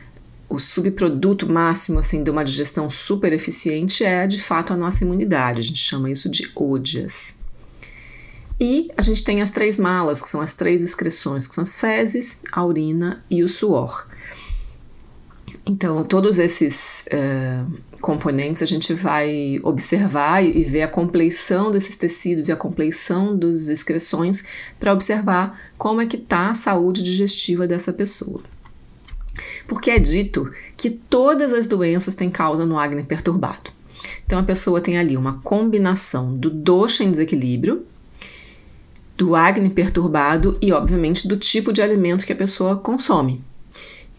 o 0.50 0.58
subproduto 0.58 1.48
máximo 1.48 2.00
assim, 2.00 2.24
de 2.24 2.32
uma 2.32 2.44
digestão 2.44 2.90
super 2.90 3.34
eficiente 3.34 4.04
é, 4.06 4.26
de 4.26 4.42
fato, 4.42 4.72
a 4.72 4.78
nossa 4.78 5.04
imunidade. 5.04 5.60
A 5.60 5.64
gente 5.64 5.80
chama 5.80 6.10
isso 6.10 6.30
de 6.30 6.50
odias. 6.56 7.36
E 8.60 8.90
a 8.98 9.02
gente 9.02 9.24
tem 9.24 9.42
as 9.42 9.52
três 9.52 9.78
malas, 9.78 10.22
que 10.22 10.28
são 10.28 10.42
as 10.42 10.54
três 10.54 10.82
excreções, 10.82 11.48
que 11.48 11.54
são 11.54 11.64
as 11.64 11.78
fezes, 11.78 12.42
a 12.52 12.66
urina 12.66 13.24
e 13.30 13.44
o 13.44 13.48
suor. 13.48 14.08
Então, 15.70 16.04
todos 16.06 16.40
esses 16.40 17.06
uh, 17.08 17.98
componentes 18.00 18.64
a 18.64 18.66
gente 18.66 18.94
vai 18.94 19.60
observar 19.62 20.42
e 20.44 20.64
ver 20.64 20.84
a 20.84 20.88
compleição 20.88 21.70
desses 21.70 21.98
tecidos 21.98 22.48
e 22.48 22.52
a 22.54 22.56
compleição 22.56 23.38
das 23.38 23.68
excreções 23.68 24.46
para 24.80 24.94
observar 24.94 25.60
como 25.78 26.00
é 26.00 26.06
que 26.06 26.16
está 26.16 26.50
a 26.50 26.54
saúde 26.54 27.04
digestiva 27.04 27.68
dessa 27.68 27.92
pessoa. 27.92 28.42
Porque 29.68 29.92
é 29.92 30.00
dito 30.00 30.50
que 30.78 30.90
todas 30.90 31.54
as 31.54 31.68
doenças 31.68 32.16
têm 32.16 32.30
causa 32.30 32.66
no 32.66 32.80
acne 32.80 33.04
perturbado. 33.04 33.70
Então 34.26 34.40
a 34.40 34.44
pessoa 34.44 34.80
tem 34.80 34.98
ali 34.98 35.18
uma 35.18 35.40
combinação 35.42 36.36
do 36.36 36.50
dosha 36.50 37.04
em 37.04 37.12
desequilíbrio, 37.12 37.86
do 39.18 39.36
acne 39.36 39.70
perturbado 39.70 40.58
e, 40.62 40.72
obviamente, 40.72 41.28
do 41.28 41.36
tipo 41.36 41.74
de 41.74 41.82
alimento 41.82 42.26
que 42.26 42.32
a 42.32 42.36
pessoa 42.36 42.78
consome. 42.78 43.42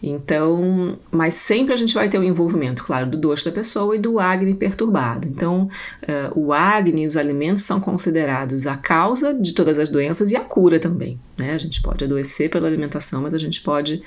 Então, 0.01 0.97
mas 1.11 1.33
sempre 1.33 1.73
a 1.73 1.75
gente 1.75 1.93
vai 1.93 2.07
ter 2.07 2.17
o 2.17 2.23
envolvimento, 2.23 2.83
claro, 2.83 3.09
do 3.09 3.17
doce 3.17 3.43
da 3.43 3.51
pessoa 3.51 3.95
e 3.95 3.99
do 3.99 4.17
acne 4.17 4.53
perturbado. 4.53 5.27
Então, 5.27 5.69
uh, 6.03 6.39
o 6.39 6.53
acne 6.53 7.03
e 7.03 7.05
os 7.05 7.17
alimentos 7.17 7.63
são 7.63 7.81
considerados 7.81 8.65
a 8.65 8.77
causa 8.77 9.33
de 9.33 9.53
todas 9.53 9.77
as 9.77 9.89
doenças 9.89 10.31
e 10.31 10.37
a 10.37 10.41
cura 10.41 10.79
também. 10.79 11.19
Né? 11.37 11.53
A 11.53 11.57
gente 11.57 11.81
pode 11.81 12.05
adoecer 12.05 12.49
pela 12.49 12.67
alimentação, 12.67 13.21
mas 13.21 13.33
a 13.33 13.37
gente 13.37 13.61
pode 13.61 14.01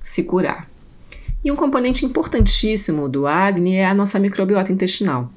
se 0.00 0.24
curar. 0.24 0.68
E 1.44 1.52
um 1.52 1.56
componente 1.56 2.04
importantíssimo 2.04 3.08
do 3.08 3.26
acne 3.26 3.76
é 3.76 3.86
a 3.86 3.94
nossa 3.94 4.18
microbiota 4.18 4.72
intestinal. 4.72 5.30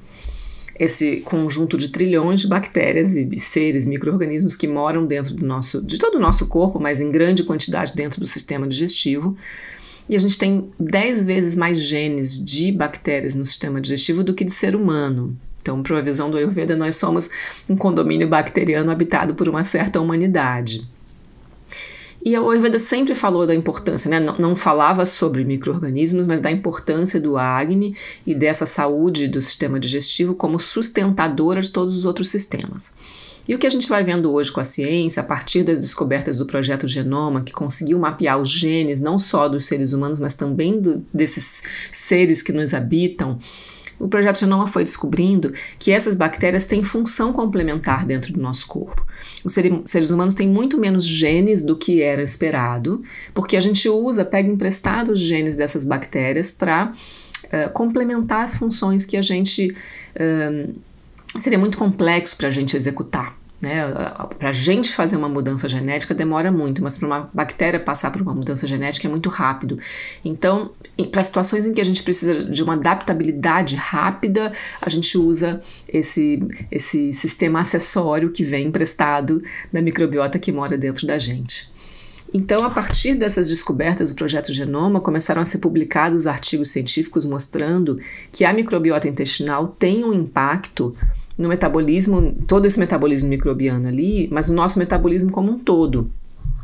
Esse 0.80 1.18
conjunto 1.20 1.76
de 1.76 1.88
trilhões 1.88 2.40
de 2.40 2.48
bactérias 2.48 3.14
e 3.14 3.38
seres, 3.38 3.86
micro-organismos 3.86 4.56
que 4.56 4.66
moram 4.66 5.06
dentro 5.06 5.34
do 5.34 5.44
nosso, 5.44 5.82
de 5.82 5.98
todo 5.98 6.14
o 6.14 6.20
nosso 6.20 6.46
corpo, 6.46 6.80
mas 6.80 7.02
em 7.02 7.10
grande 7.10 7.44
quantidade 7.44 7.94
dentro 7.94 8.18
do 8.18 8.26
sistema 8.26 8.66
digestivo, 8.66 9.36
e 10.08 10.16
a 10.16 10.18
gente 10.18 10.38
tem 10.38 10.70
10 10.80 11.24
vezes 11.24 11.54
mais 11.54 11.78
genes 11.78 12.42
de 12.42 12.72
bactérias 12.72 13.34
no 13.34 13.44
sistema 13.44 13.78
digestivo 13.78 14.24
do 14.24 14.32
que 14.32 14.42
de 14.42 14.52
ser 14.52 14.74
humano. 14.74 15.36
Então, 15.60 15.82
para 15.82 15.98
a 15.98 16.00
visão 16.00 16.30
do 16.30 16.38
Ayurveda, 16.38 16.74
nós 16.74 16.96
somos 16.96 17.28
um 17.68 17.76
condomínio 17.76 18.26
bacteriano 18.26 18.90
habitado 18.90 19.34
por 19.34 19.50
uma 19.50 19.62
certa 19.62 20.00
humanidade. 20.00 20.88
E 22.22 22.36
a 22.36 22.40
Ayurveda 22.40 22.78
sempre 22.78 23.14
falou 23.14 23.46
da 23.46 23.54
importância, 23.54 24.10
né? 24.10 24.20
não, 24.20 24.36
não 24.36 24.56
falava 24.56 25.06
sobre 25.06 25.42
micro-organismos, 25.42 26.26
mas 26.26 26.40
da 26.40 26.50
importância 26.50 27.18
do 27.18 27.38
Agni 27.38 27.94
e 28.26 28.34
dessa 28.34 28.66
saúde 28.66 29.26
do 29.26 29.40
sistema 29.40 29.80
digestivo 29.80 30.34
como 30.34 30.58
sustentadora 30.58 31.60
de 31.60 31.70
todos 31.70 31.96
os 31.96 32.04
outros 32.04 32.28
sistemas. 32.28 32.94
E 33.48 33.54
o 33.54 33.58
que 33.58 33.66
a 33.66 33.70
gente 33.70 33.88
vai 33.88 34.04
vendo 34.04 34.32
hoje 34.32 34.52
com 34.52 34.60
a 34.60 34.64
ciência, 34.64 35.22
a 35.22 35.26
partir 35.26 35.62
das 35.62 35.80
descobertas 35.80 36.36
do 36.36 36.46
projeto 36.46 36.86
Genoma, 36.86 37.42
que 37.42 37.52
conseguiu 37.52 37.98
mapear 37.98 38.38
os 38.38 38.50
genes 38.50 39.00
não 39.00 39.18
só 39.18 39.48
dos 39.48 39.64
seres 39.64 39.92
humanos, 39.92 40.20
mas 40.20 40.34
também 40.34 40.78
do, 40.80 41.04
desses 41.12 41.62
seres 41.90 42.42
que 42.42 42.52
nos 42.52 42.74
habitam, 42.74 43.38
o 44.00 44.08
projeto 44.08 44.40
Genoma 44.40 44.66
foi 44.66 44.82
descobrindo 44.82 45.52
que 45.78 45.92
essas 45.92 46.14
bactérias 46.14 46.64
têm 46.64 46.82
função 46.82 47.32
complementar 47.32 48.06
dentro 48.06 48.32
do 48.32 48.40
nosso 48.40 48.66
corpo. 48.66 49.06
Os 49.44 49.52
seres 49.52 50.10
humanos 50.10 50.34
têm 50.34 50.48
muito 50.48 50.78
menos 50.78 51.04
genes 51.04 51.60
do 51.60 51.76
que 51.76 52.02
era 52.02 52.22
esperado, 52.22 53.02
porque 53.34 53.56
a 53.56 53.60
gente 53.60 53.88
usa, 53.88 54.24
pega 54.24 54.48
emprestados 54.48 55.20
os 55.20 55.26
genes 55.26 55.56
dessas 55.56 55.84
bactérias 55.84 56.50
para 56.50 56.92
uh, 56.92 56.92
eh, 57.52 57.68
complementar 57.68 58.42
as 58.42 58.56
funções 58.56 59.04
que 59.04 59.16
a 59.16 59.22
gente. 59.22 59.74
Uh, 60.16 60.74
seria 61.38 61.58
muito 61.58 61.78
complexo 61.78 62.36
para 62.36 62.48
a 62.48 62.50
gente 62.50 62.76
executar. 62.76 63.39
Né? 63.60 63.86
Para 64.38 64.48
a 64.48 64.52
gente 64.52 64.94
fazer 64.94 65.16
uma 65.16 65.28
mudança 65.28 65.68
genética 65.68 66.14
demora 66.14 66.50
muito, 66.50 66.82
mas 66.82 66.96
para 66.96 67.06
uma 67.06 67.30
bactéria 67.32 67.78
passar 67.78 68.10
por 68.10 68.22
uma 68.22 68.34
mudança 68.34 68.66
genética 68.66 69.06
é 69.06 69.10
muito 69.10 69.28
rápido. 69.28 69.78
Então, 70.24 70.70
para 71.12 71.22
situações 71.22 71.66
em 71.66 71.74
que 71.74 71.80
a 71.80 71.84
gente 71.84 72.02
precisa 72.02 72.42
de 72.42 72.62
uma 72.62 72.72
adaptabilidade 72.72 73.76
rápida, 73.76 74.52
a 74.80 74.88
gente 74.88 75.18
usa 75.18 75.60
esse, 75.86 76.42
esse 76.70 77.12
sistema 77.12 77.60
acessório 77.60 78.30
que 78.30 78.42
vem 78.42 78.68
emprestado 78.68 79.42
da 79.70 79.82
microbiota 79.82 80.38
que 80.38 80.50
mora 80.50 80.78
dentro 80.78 81.06
da 81.06 81.18
gente. 81.18 81.68
Então, 82.32 82.64
a 82.64 82.70
partir 82.70 83.14
dessas 83.16 83.48
descobertas 83.48 84.10
do 84.10 84.14
projeto 84.14 84.52
Genoma, 84.52 85.00
começaram 85.00 85.42
a 85.42 85.44
ser 85.44 85.58
publicados 85.58 86.26
artigos 86.26 86.70
científicos 86.70 87.24
mostrando 87.24 88.00
que 88.32 88.44
a 88.44 88.52
microbiota 88.52 89.08
intestinal 89.08 89.66
tem 89.66 90.04
um 90.04 90.14
impacto 90.14 90.94
no 91.40 91.48
metabolismo, 91.48 92.36
todo 92.46 92.66
esse 92.66 92.78
metabolismo 92.78 93.28
microbiano 93.28 93.88
ali, 93.88 94.28
mas 94.30 94.50
no 94.50 94.54
nosso 94.54 94.78
metabolismo 94.78 95.30
como 95.30 95.50
um 95.50 95.58
todo 95.58 96.10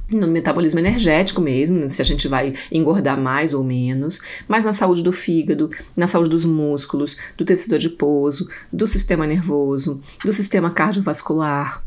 no 0.08 0.28
metabolismo 0.28 0.78
energético 0.78 1.40
mesmo, 1.40 1.88
se 1.88 2.00
a 2.00 2.04
gente 2.04 2.28
vai 2.28 2.54
engordar 2.70 3.20
mais 3.20 3.52
ou 3.52 3.64
menos, 3.64 4.20
mas 4.46 4.64
na 4.64 4.72
saúde 4.72 5.02
do 5.02 5.12
fígado, 5.12 5.68
na 5.96 6.06
saúde 6.06 6.30
dos 6.30 6.44
músculos, 6.44 7.16
do 7.36 7.44
tecido 7.44 7.74
adiposo, 7.74 8.48
do 8.72 8.86
sistema 8.86 9.26
nervoso, 9.26 10.00
do 10.24 10.32
sistema 10.32 10.70
cardiovascular. 10.70 11.82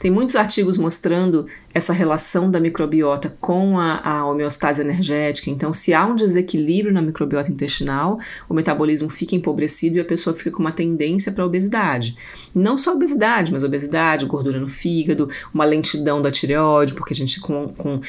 Tem 0.00 0.10
muitos 0.10 0.34
artigos 0.34 0.76
mostrando 0.76 1.46
essa 1.74 1.92
relação 1.92 2.48
da 2.48 2.60
microbiota 2.60 3.34
com 3.40 3.80
a, 3.80 4.00
a, 4.08 4.26
homeostase 4.26 4.80
energética. 4.80 5.50
Então, 5.50 5.72
se 5.72 5.92
há 5.92 6.06
um 6.06 6.14
desequilíbrio 6.14 6.94
na 6.94 7.02
microbiota 7.02 7.50
intestinal, 7.50 8.20
o 8.48 8.54
metabolismo 8.54 9.10
fica 9.10 9.34
empobrecido 9.34 9.96
e 9.96 10.00
a 10.00 10.04
pessoa 10.04 10.36
fica 10.36 10.52
com 10.52 10.60
uma 10.60 10.70
tendência 10.70 11.32
para 11.32 11.44
obesidade. 11.44 12.16
Não 12.54 12.78
só 12.78 12.94
obesidade, 12.94 13.52
mas 13.52 13.64
obesidade, 13.64 14.24
gordura 14.24 14.60
no 14.60 14.68
fígado, 14.68 15.28
uma 15.52 15.64
lentidão 15.64 16.22
da 16.22 16.30
tireoide, 16.30 16.94
porque 16.94 17.12
a 17.12 17.16
gente, 17.16 17.40
com, 17.40 17.68
com, 17.68 18.00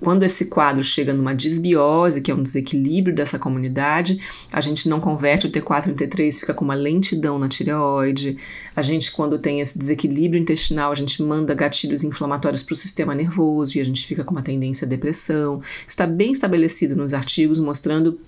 quando 0.00 0.22
esse 0.22 0.46
quadro 0.46 0.82
chega 0.82 1.12
numa 1.12 1.34
disbiose, 1.34 2.22
que 2.22 2.30
é 2.30 2.34
um 2.34 2.42
desequilíbrio 2.42 3.14
dessa 3.14 3.38
comunidade, 3.38 4.18
a 4.50 4.62
gente 4.62 4.88
não 4.88 4.98
converte 4.98 5.46
o 5.46 5.50
T4 5.50 5.88
em 5.88 5.94
T3, 5.94 6.40
fica 6.40 6.54
com 6.54 6.64
uma 6.64 6.74
lentidão 6.74 7.38
na 7.38 7.48
tireoide. 7.48 8.38
A 8.74 8.80
gente, 8.80 9.12
quando 9.12 9.38
tem 9.38 9.60
esse 9.60 9.78
desequilíbrio 9.78 10.40
intestinal, 10.40 10.90
a 10.90 10.94
gente 10.94 11.22
manda 11.22 11.52
gatilhos 11.52 12.02
inflamatórios 12.02 12.62
para 12.62 12.72
o 12.72 12.76
sistema 12.76 13.09
sistema 13.10 13.14
nervoso 13.14 13.78
e 13.78 13.80
a 13.80 13.84
gente 13.84 14.06
fica 14.06 14.24
com 14.24 14.32
uma 14.32 14.42
tendência 14.42 14.86
à 14.86 14.88
depressão. 14.88 15.60
Isso 15.60 15.88
está 15.88 16.06
bem 16.06 16.32
estabelecido 16.32 16.96
nos 16.96 17.12
artigos 17.12 17.58
mostrando 17.58 18.18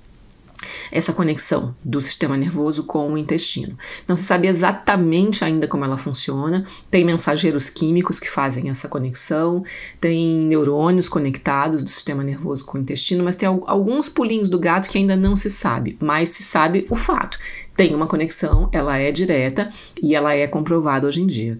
essa 0.92 1.12
conexão 1.12 1.74
do 1.84 2.00
sistema 2.00 2.36
nervoso 2.36 2.84
com 2.84 3.12
o 3.12 3.18
intestino. 3.18 3.76
Não 4.06 4.14
se 4.14 4.22
sabe 4.22 4.46
exatamente 4.46 5.44
ainda 5.44 5.66
como 5.66 5.84
ela 5.84 5.98
funciona, 5.98 6.64
tem 6.88 7.04
mensageiros 7.04 7.68
químicos 7.68 8.20
que 8.20 8.30
fazem 8.30 8.70
essa 8.70 8.88
conexão, 8.88 9.64
tem 10.00 10.38
neurônios 10.38 11.08
conectados 11.08 11.82
do 11.82 11.90
sistema 11.90 12.22
nervoso 12.22 12.64
com 12.64 12.78
o 12.78 12.80
intestino, 12.80 13.24
mas 13.24 13.34
tem 13.34 13.48
alguns 13.48 14.08
pulinhos 14.08 14.48
do 14.48 14.58
gato 14.58 14.88
que 14.88 14.98
ainda 14.98 15.16
não 15.16 15.34
se 15.34 15.50
sabe, 15.50 15.96
mas 16.00 16.28
se 16.28 16.44
sabe 16.44 16.86
o 16.88 16.94
fato. 16.94 17.38
Tem 17.76 17.92
uma 17.92 18.06
conexão, 18.06 18.68
ela 18.70 18.96
é 18.98 19.10
direta 19.10 19.68
e 20.00 20.14
ela 20.14 20.32
é 20.32 20.46
comprovada 20.46 21.08
hoje 21.08 21.22
em 21.22 21.26
dia. 21.26 21.58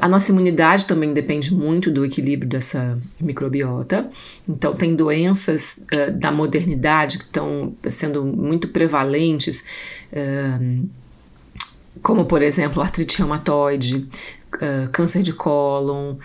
A 0.00 0.08
nossa 0.08 0.30
imunidade 0.30 0.86
também 0.86 1.12
depende 1.12 1.54
muito 1.54 1.90
do 1.90 2.04
equilíbrio 2.04 2.48
dessa 2.48 2.98
microbiota. 3.20 4.08
Então, 4.48 4.74
tem 4.74 4.94
doenças 4.94 5.84
uh, 5.92 6.18
da 6.18 6.30
modernidade 6.30 7.18
que 7.18 7.24
estão 7.24 7.74
sendo 7.88 8.24
muito 8.24 8.68
prevalentes, 8.68 9.64
uh, 10.12 10.88
como, 12.02 12.26
por 12.26 12.42
exemplo, 12.42 12.82
artrite 12.82 13.18
reumatoide, 13.18 14.06
uh, 14.56 14.88
câncer 14.92 15.22
de 15.22 15.32
cólon, 15.32 16.16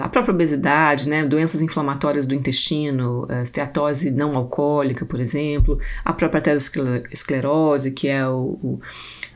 a 0.00 0.08
própria 0.08 0.32
obesidade, 0.32 1.08
né, 1.08 1.24
doenças 1.24 1.60
inflamatórias 1.60 2.24
do 2.24 2.36
intestino, 2.36 3.26
esteatose 3.42 4.12
não 4.12 4.36
alcoólica, 4.36 5.04
por 5.04 5.18
exemplo, 5.18 5.76
a 6.04 6.12
própria 6.12 6.38
aterosclerose, 6.38 7.90
que 7.90 8.06
é 8.06 8.24
o, 8.28 8.56
o, 8.62 8.80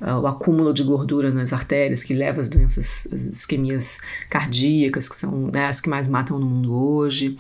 o, 0.01 0.27
acúmulo 0.27 0.73
de 0.73 0.83
gordura 0.83 1.31
nas 1.31 1.53
artérias 1.53 2.03
que 2.03 2.15
leva 2.15 2.41
às 2.41 2.49
doenças, 2.49 3.09
às 3.13 3.25
isquemias 3.25 4.01
cardíacas, 4.29 5.09
que 5.09 5.17
são 5.17 5.51
né, 5.53 5.67
as 5.67 5.81
que 5.81 5.89
mais 5.89 6.09
matam 6.09 6.39
no 6.39 6.47
mundo 6.47 6.75
hoje. 6.75 7.37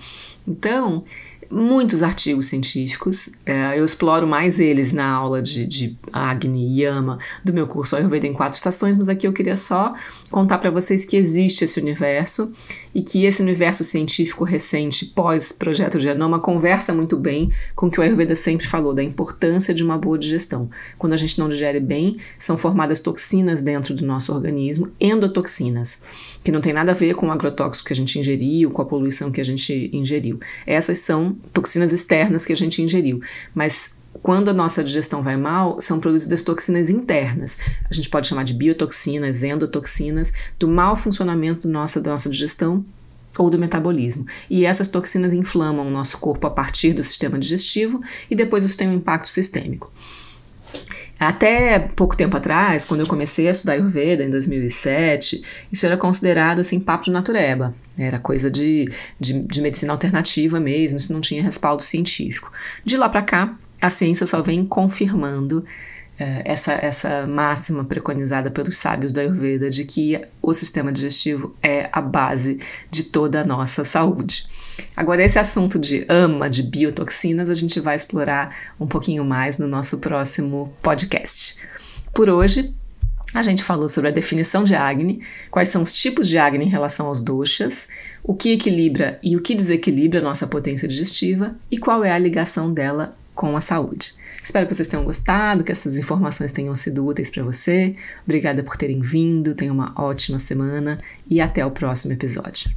Então, 0.47 1.05
muitos 1.51 2.03
artigos 2.03 2.47
científicos. 2.47 3.31
É, 3.45 3.79
eu 3.79 3.85
exploro 3.85 4.27
mais 4.27 4.61
eles 4.61 4.93
na 4.93 5.11
aula 5.11 5.43
de, 5.43 5.67
de 5.67 5.97
Agni 6.13 6.67
e 6.67 6.83
Yama 6.83 7.19
do 7.45 7.53
meu 7.53 7.67
curso 7.67 7.97
Ayurveda 7.97 8.27
em 8.27 8.33
quatro 8.33 8.57
estações, 8.57 8.97
mas 8.97 9.09
aqui 9.09 9.27
eu 9.27 9.33
queria 9.33 9.57
só 9.57 9.95
contar 10.31 10.59
para 10.59 10.71
vocês 10.71 11.05
que 11.05 11.17
existe 11.17 11.65
esse 11.65 11.81
universo 11.81 12.53
e 12.95 13.03
que 13.03 13.25
esse 13.25 13.43
universo 13.43 13.83
científico 13.83 14.45
recente 14.45 15.07
pós-projeto 15.07 15.99
Genoma 15.99 16.39
conversa 16.39 16.93
muito 16.93 17.17
bem 17.17 17.51
com 17.75 17.87
o 17.87 17.91
que 17.91 17.99
o 17.99 18.03
Ayurveda 18.03 18.37
sempre 18.37 18.67
falou, 18.67 18.95
da 18.95 19.03
importância 19.03 19.75
de 19.75 19.83
uma 19.83 19.99
boa 19.99 20.19
digestão. 20.19 20.71
Quando 20.97 21.15
a 21.15 21.17
gente 21.17 21.39
não 21.39 21.49
digere 21.49 21.81
bem, 21.81 22.17
são 22.39 22.57
formadas 22.57 23.01
toxinas 23.01 23.61
dentro 23.61 23.95
do 23.95 24.07
nosso 24.07 24.33
organismo, 24.33 24.91
endotoxinas, 25.01 26.05
que 26.43 26.51
não 26.51 26.61
tem 26.61 26.73
nada 26.73 26.93
a 26.93 26.95
ver 26.95 27.15
com 27.15 27.29
o 27.29 27.31
agrotóxico 27.31 27.89
que 27.89 27.93
a 27.93 27.97
gente 27.97 28.19
ingeriu, 28.19 28.71
com 28.71 28.83
a 28.83 28.87
poluição 28.87 29.31
que 29.31 29.41
a 29.41 29.45
gente 29.45 29.91
ingeriu. 29.93 30.39
Essas 30.67 30.99
são 31.01 31.37
toxinas 31.53 31.93
externas 31.93 32.45
que 32.45 32.53
a 32.53 32.57
gente 32.57 32.83
ingeriu. 32.83 33.21
Mas 33.55 33.95
quando 34.23 34.49
a 34.49 34.55
nossa 34.55 34.83
digestão 34.83 35.23
vai 35.23 35.37
mal, 35.37 35.81
são 35.81 36.01
produzidas 36.01 36.43
toxinas 36.43 36.91
internas. 36.91 37.59
A 37.89 37.95
gente 37.95 38.09
pode 38.09 38.27
chamar 38.27 38.45
de 38.45 38.55
biotoxinas, 38.55 39.43
endotoxinas, 39.43 40.33
do 40.59 40.69
mau 40.69 40.97
funcionamento 40.97 41.69
nossa, 41.69 42.01
da 42.01 42.11
nossa 42.11 42.29
digestão 42.29 42.85
ou 43.39 43.49
do 43.49 43.59
metabolismo. 43.59 44.27
E 44.49 44.65
essas 44.65 44.89
toxinas 44.89 45.33
inflamam 45.33 45.87
o 45.87 45.91
nosso 45.91 46.19
corpo 46.19 46.47
a 46.47 46.51
partir 46.51 46.93
do 46.93 47.03
sistema 47.03 47.39
digestivo 47.39 48.01
e 48.31 48.35
depois 48.35 48.65
isso 48.65 48.77
tem 48.77 48.89
um 48.89 48.95
impacto 48.95 49.29
sistêmico. 49.29 49.93
Até 51.21 51.79
pouco 51.79 52.17
tempo 52.17 52.35
atrás, 52.35 52.87
quando 52.87 53.01
eu 53.01 53.07
comecei 53.07 53.47
a 53.47 53.51
estudar 53.51 53.75
Ayurveda, 53.75 54.25
em 54.25 54.31
2007, 54.31 55.43
isso 55.71 55.85
era 55.85 55.95
considerado 55.95 56.61
assim 56.61 56.81
papo 56.81 57.05
de 57.05 57.11
natureba. 57.11 57.75
Era 57.99 58.19
coisa 58.19 58.51
de, 58.51 58.91
de, 59.21 59.43
de 59.43 59.61
medicina 59.61 59.93
alternativa 59.93 60.59
mesmo, 60.59 60.97
isso 60.97 61.13
não 61.13 61.21
tinha 61.21 61.43
respaldo 61.43 61.83
científico. 61.83 62.51
De 62.83 62.97
lá 62.97 63.07
para 63.07 63.21
cá, 63.21 63.55
a 63.83 63.91
ciência 63.91 64.25
só 64.25 64.41
vem 64.41 64.65
confirmando 64.65 65.63
é, 66.19 66.43
essa, 66.45 66.73
essa 66.73 67.27
máxima 67.27 67.85
preconizada 67.85 68.51
pelos 68.51 68.79
sábios 68.79 69.13
da 69.13 69.21
Ayurveda 69.21 69.69
de 69.69 69.85
que 69.85 70.19
o 70.41 70.55
sistema 70.55 70.91
digestivo 70.91 71.55
é 71.63 71.91
a 71.93 72.01
base 72.01 72.61
de 72.91 73.05
toda 73.05 73.43
a 73.43 73.45
nossa 73.45 73.85
saúde. 73.85 74.47
Agora, 74.97 75.25
esse 75.25 75.39
assunto 75.39 75.79
de 75.79 76.05
ama, 76.09 76.49
de 76.49 76.63
biotoxinas, 76.63 77.51
a 77.51 77.55
gente 77.55 77.81
vai 77.81 77.97
explorar 77.97 78.55
um 78.79 78.87
pouquinho 78.87 79.25
mais 79.25 79.59
no 79.59 79.67
nosso 79.67 79.99
próximo 79.99 80.73
podcast. 80.83 81.57
Por 82.13 82.29
hoje, 82.29 82.75
a 83.33 83.43
gente 83.43 83.63
falou 83.63 83.89
sobre 83.89 84.11
a 84.11 84.13
definição 84.13 84.65
de 84.65 84.75
Agni, 84.75 85.23
quais 85.51 85.69
são 85.69 85.83
os 85.83 85.93
tipos 85.93 86.29
de 86.29 86.37
Agni 86.37 86.65
em 86.65 86.69
relação 86.69 87.07
aos 87.07 87.21
doshas, 87.21 87.87
o 88.25 88.35
que 88.35 88.53
equilibra 88.53 89.19
e 89.23 89.37
o 89.37 89.41
que 89.41 89.55
desequilibra 89.55 90.21
a 90.21 90.23
nossa 90.23 90.47
potência 90.47 90.89
digestiva 90.89 91.55
e 91.71 91.79
qual 91.79 92.05
é 92.05 92.11
a 92.11 92.19
ligação 92.19 92.73
dela 92.73 93.15
com 93.35 93.57
a 93.57 93.61
saúde. 93.61 94.15
Espero 94.43 94.67
que 94.67 94.75
vocês 94.75 94.89
tenham 94.89 95.05
gostado, 95.05 95.63
que 95.63 95.71
essas 95.71 95.99
informações 95.99 96.51
tenham 96.51 96.75
sido 96.75 97.07
úteis 97.07 97.31
para 97.31 97.45
você. 97.45 97.95
Obrigada 98.25 98.63
por 98.63 98.77
terem 98.77 99.01
vindo, 99.01 99.55
tenham 99.55 99.75
uma 99.75 99.93
ótima 99.97 100.39
semana 100.39 100.99
e 101.29 101.41
até 101.41 101.65
o 101.65 101.71
próximo 101.71 102.13
episódio. 102.13 102.71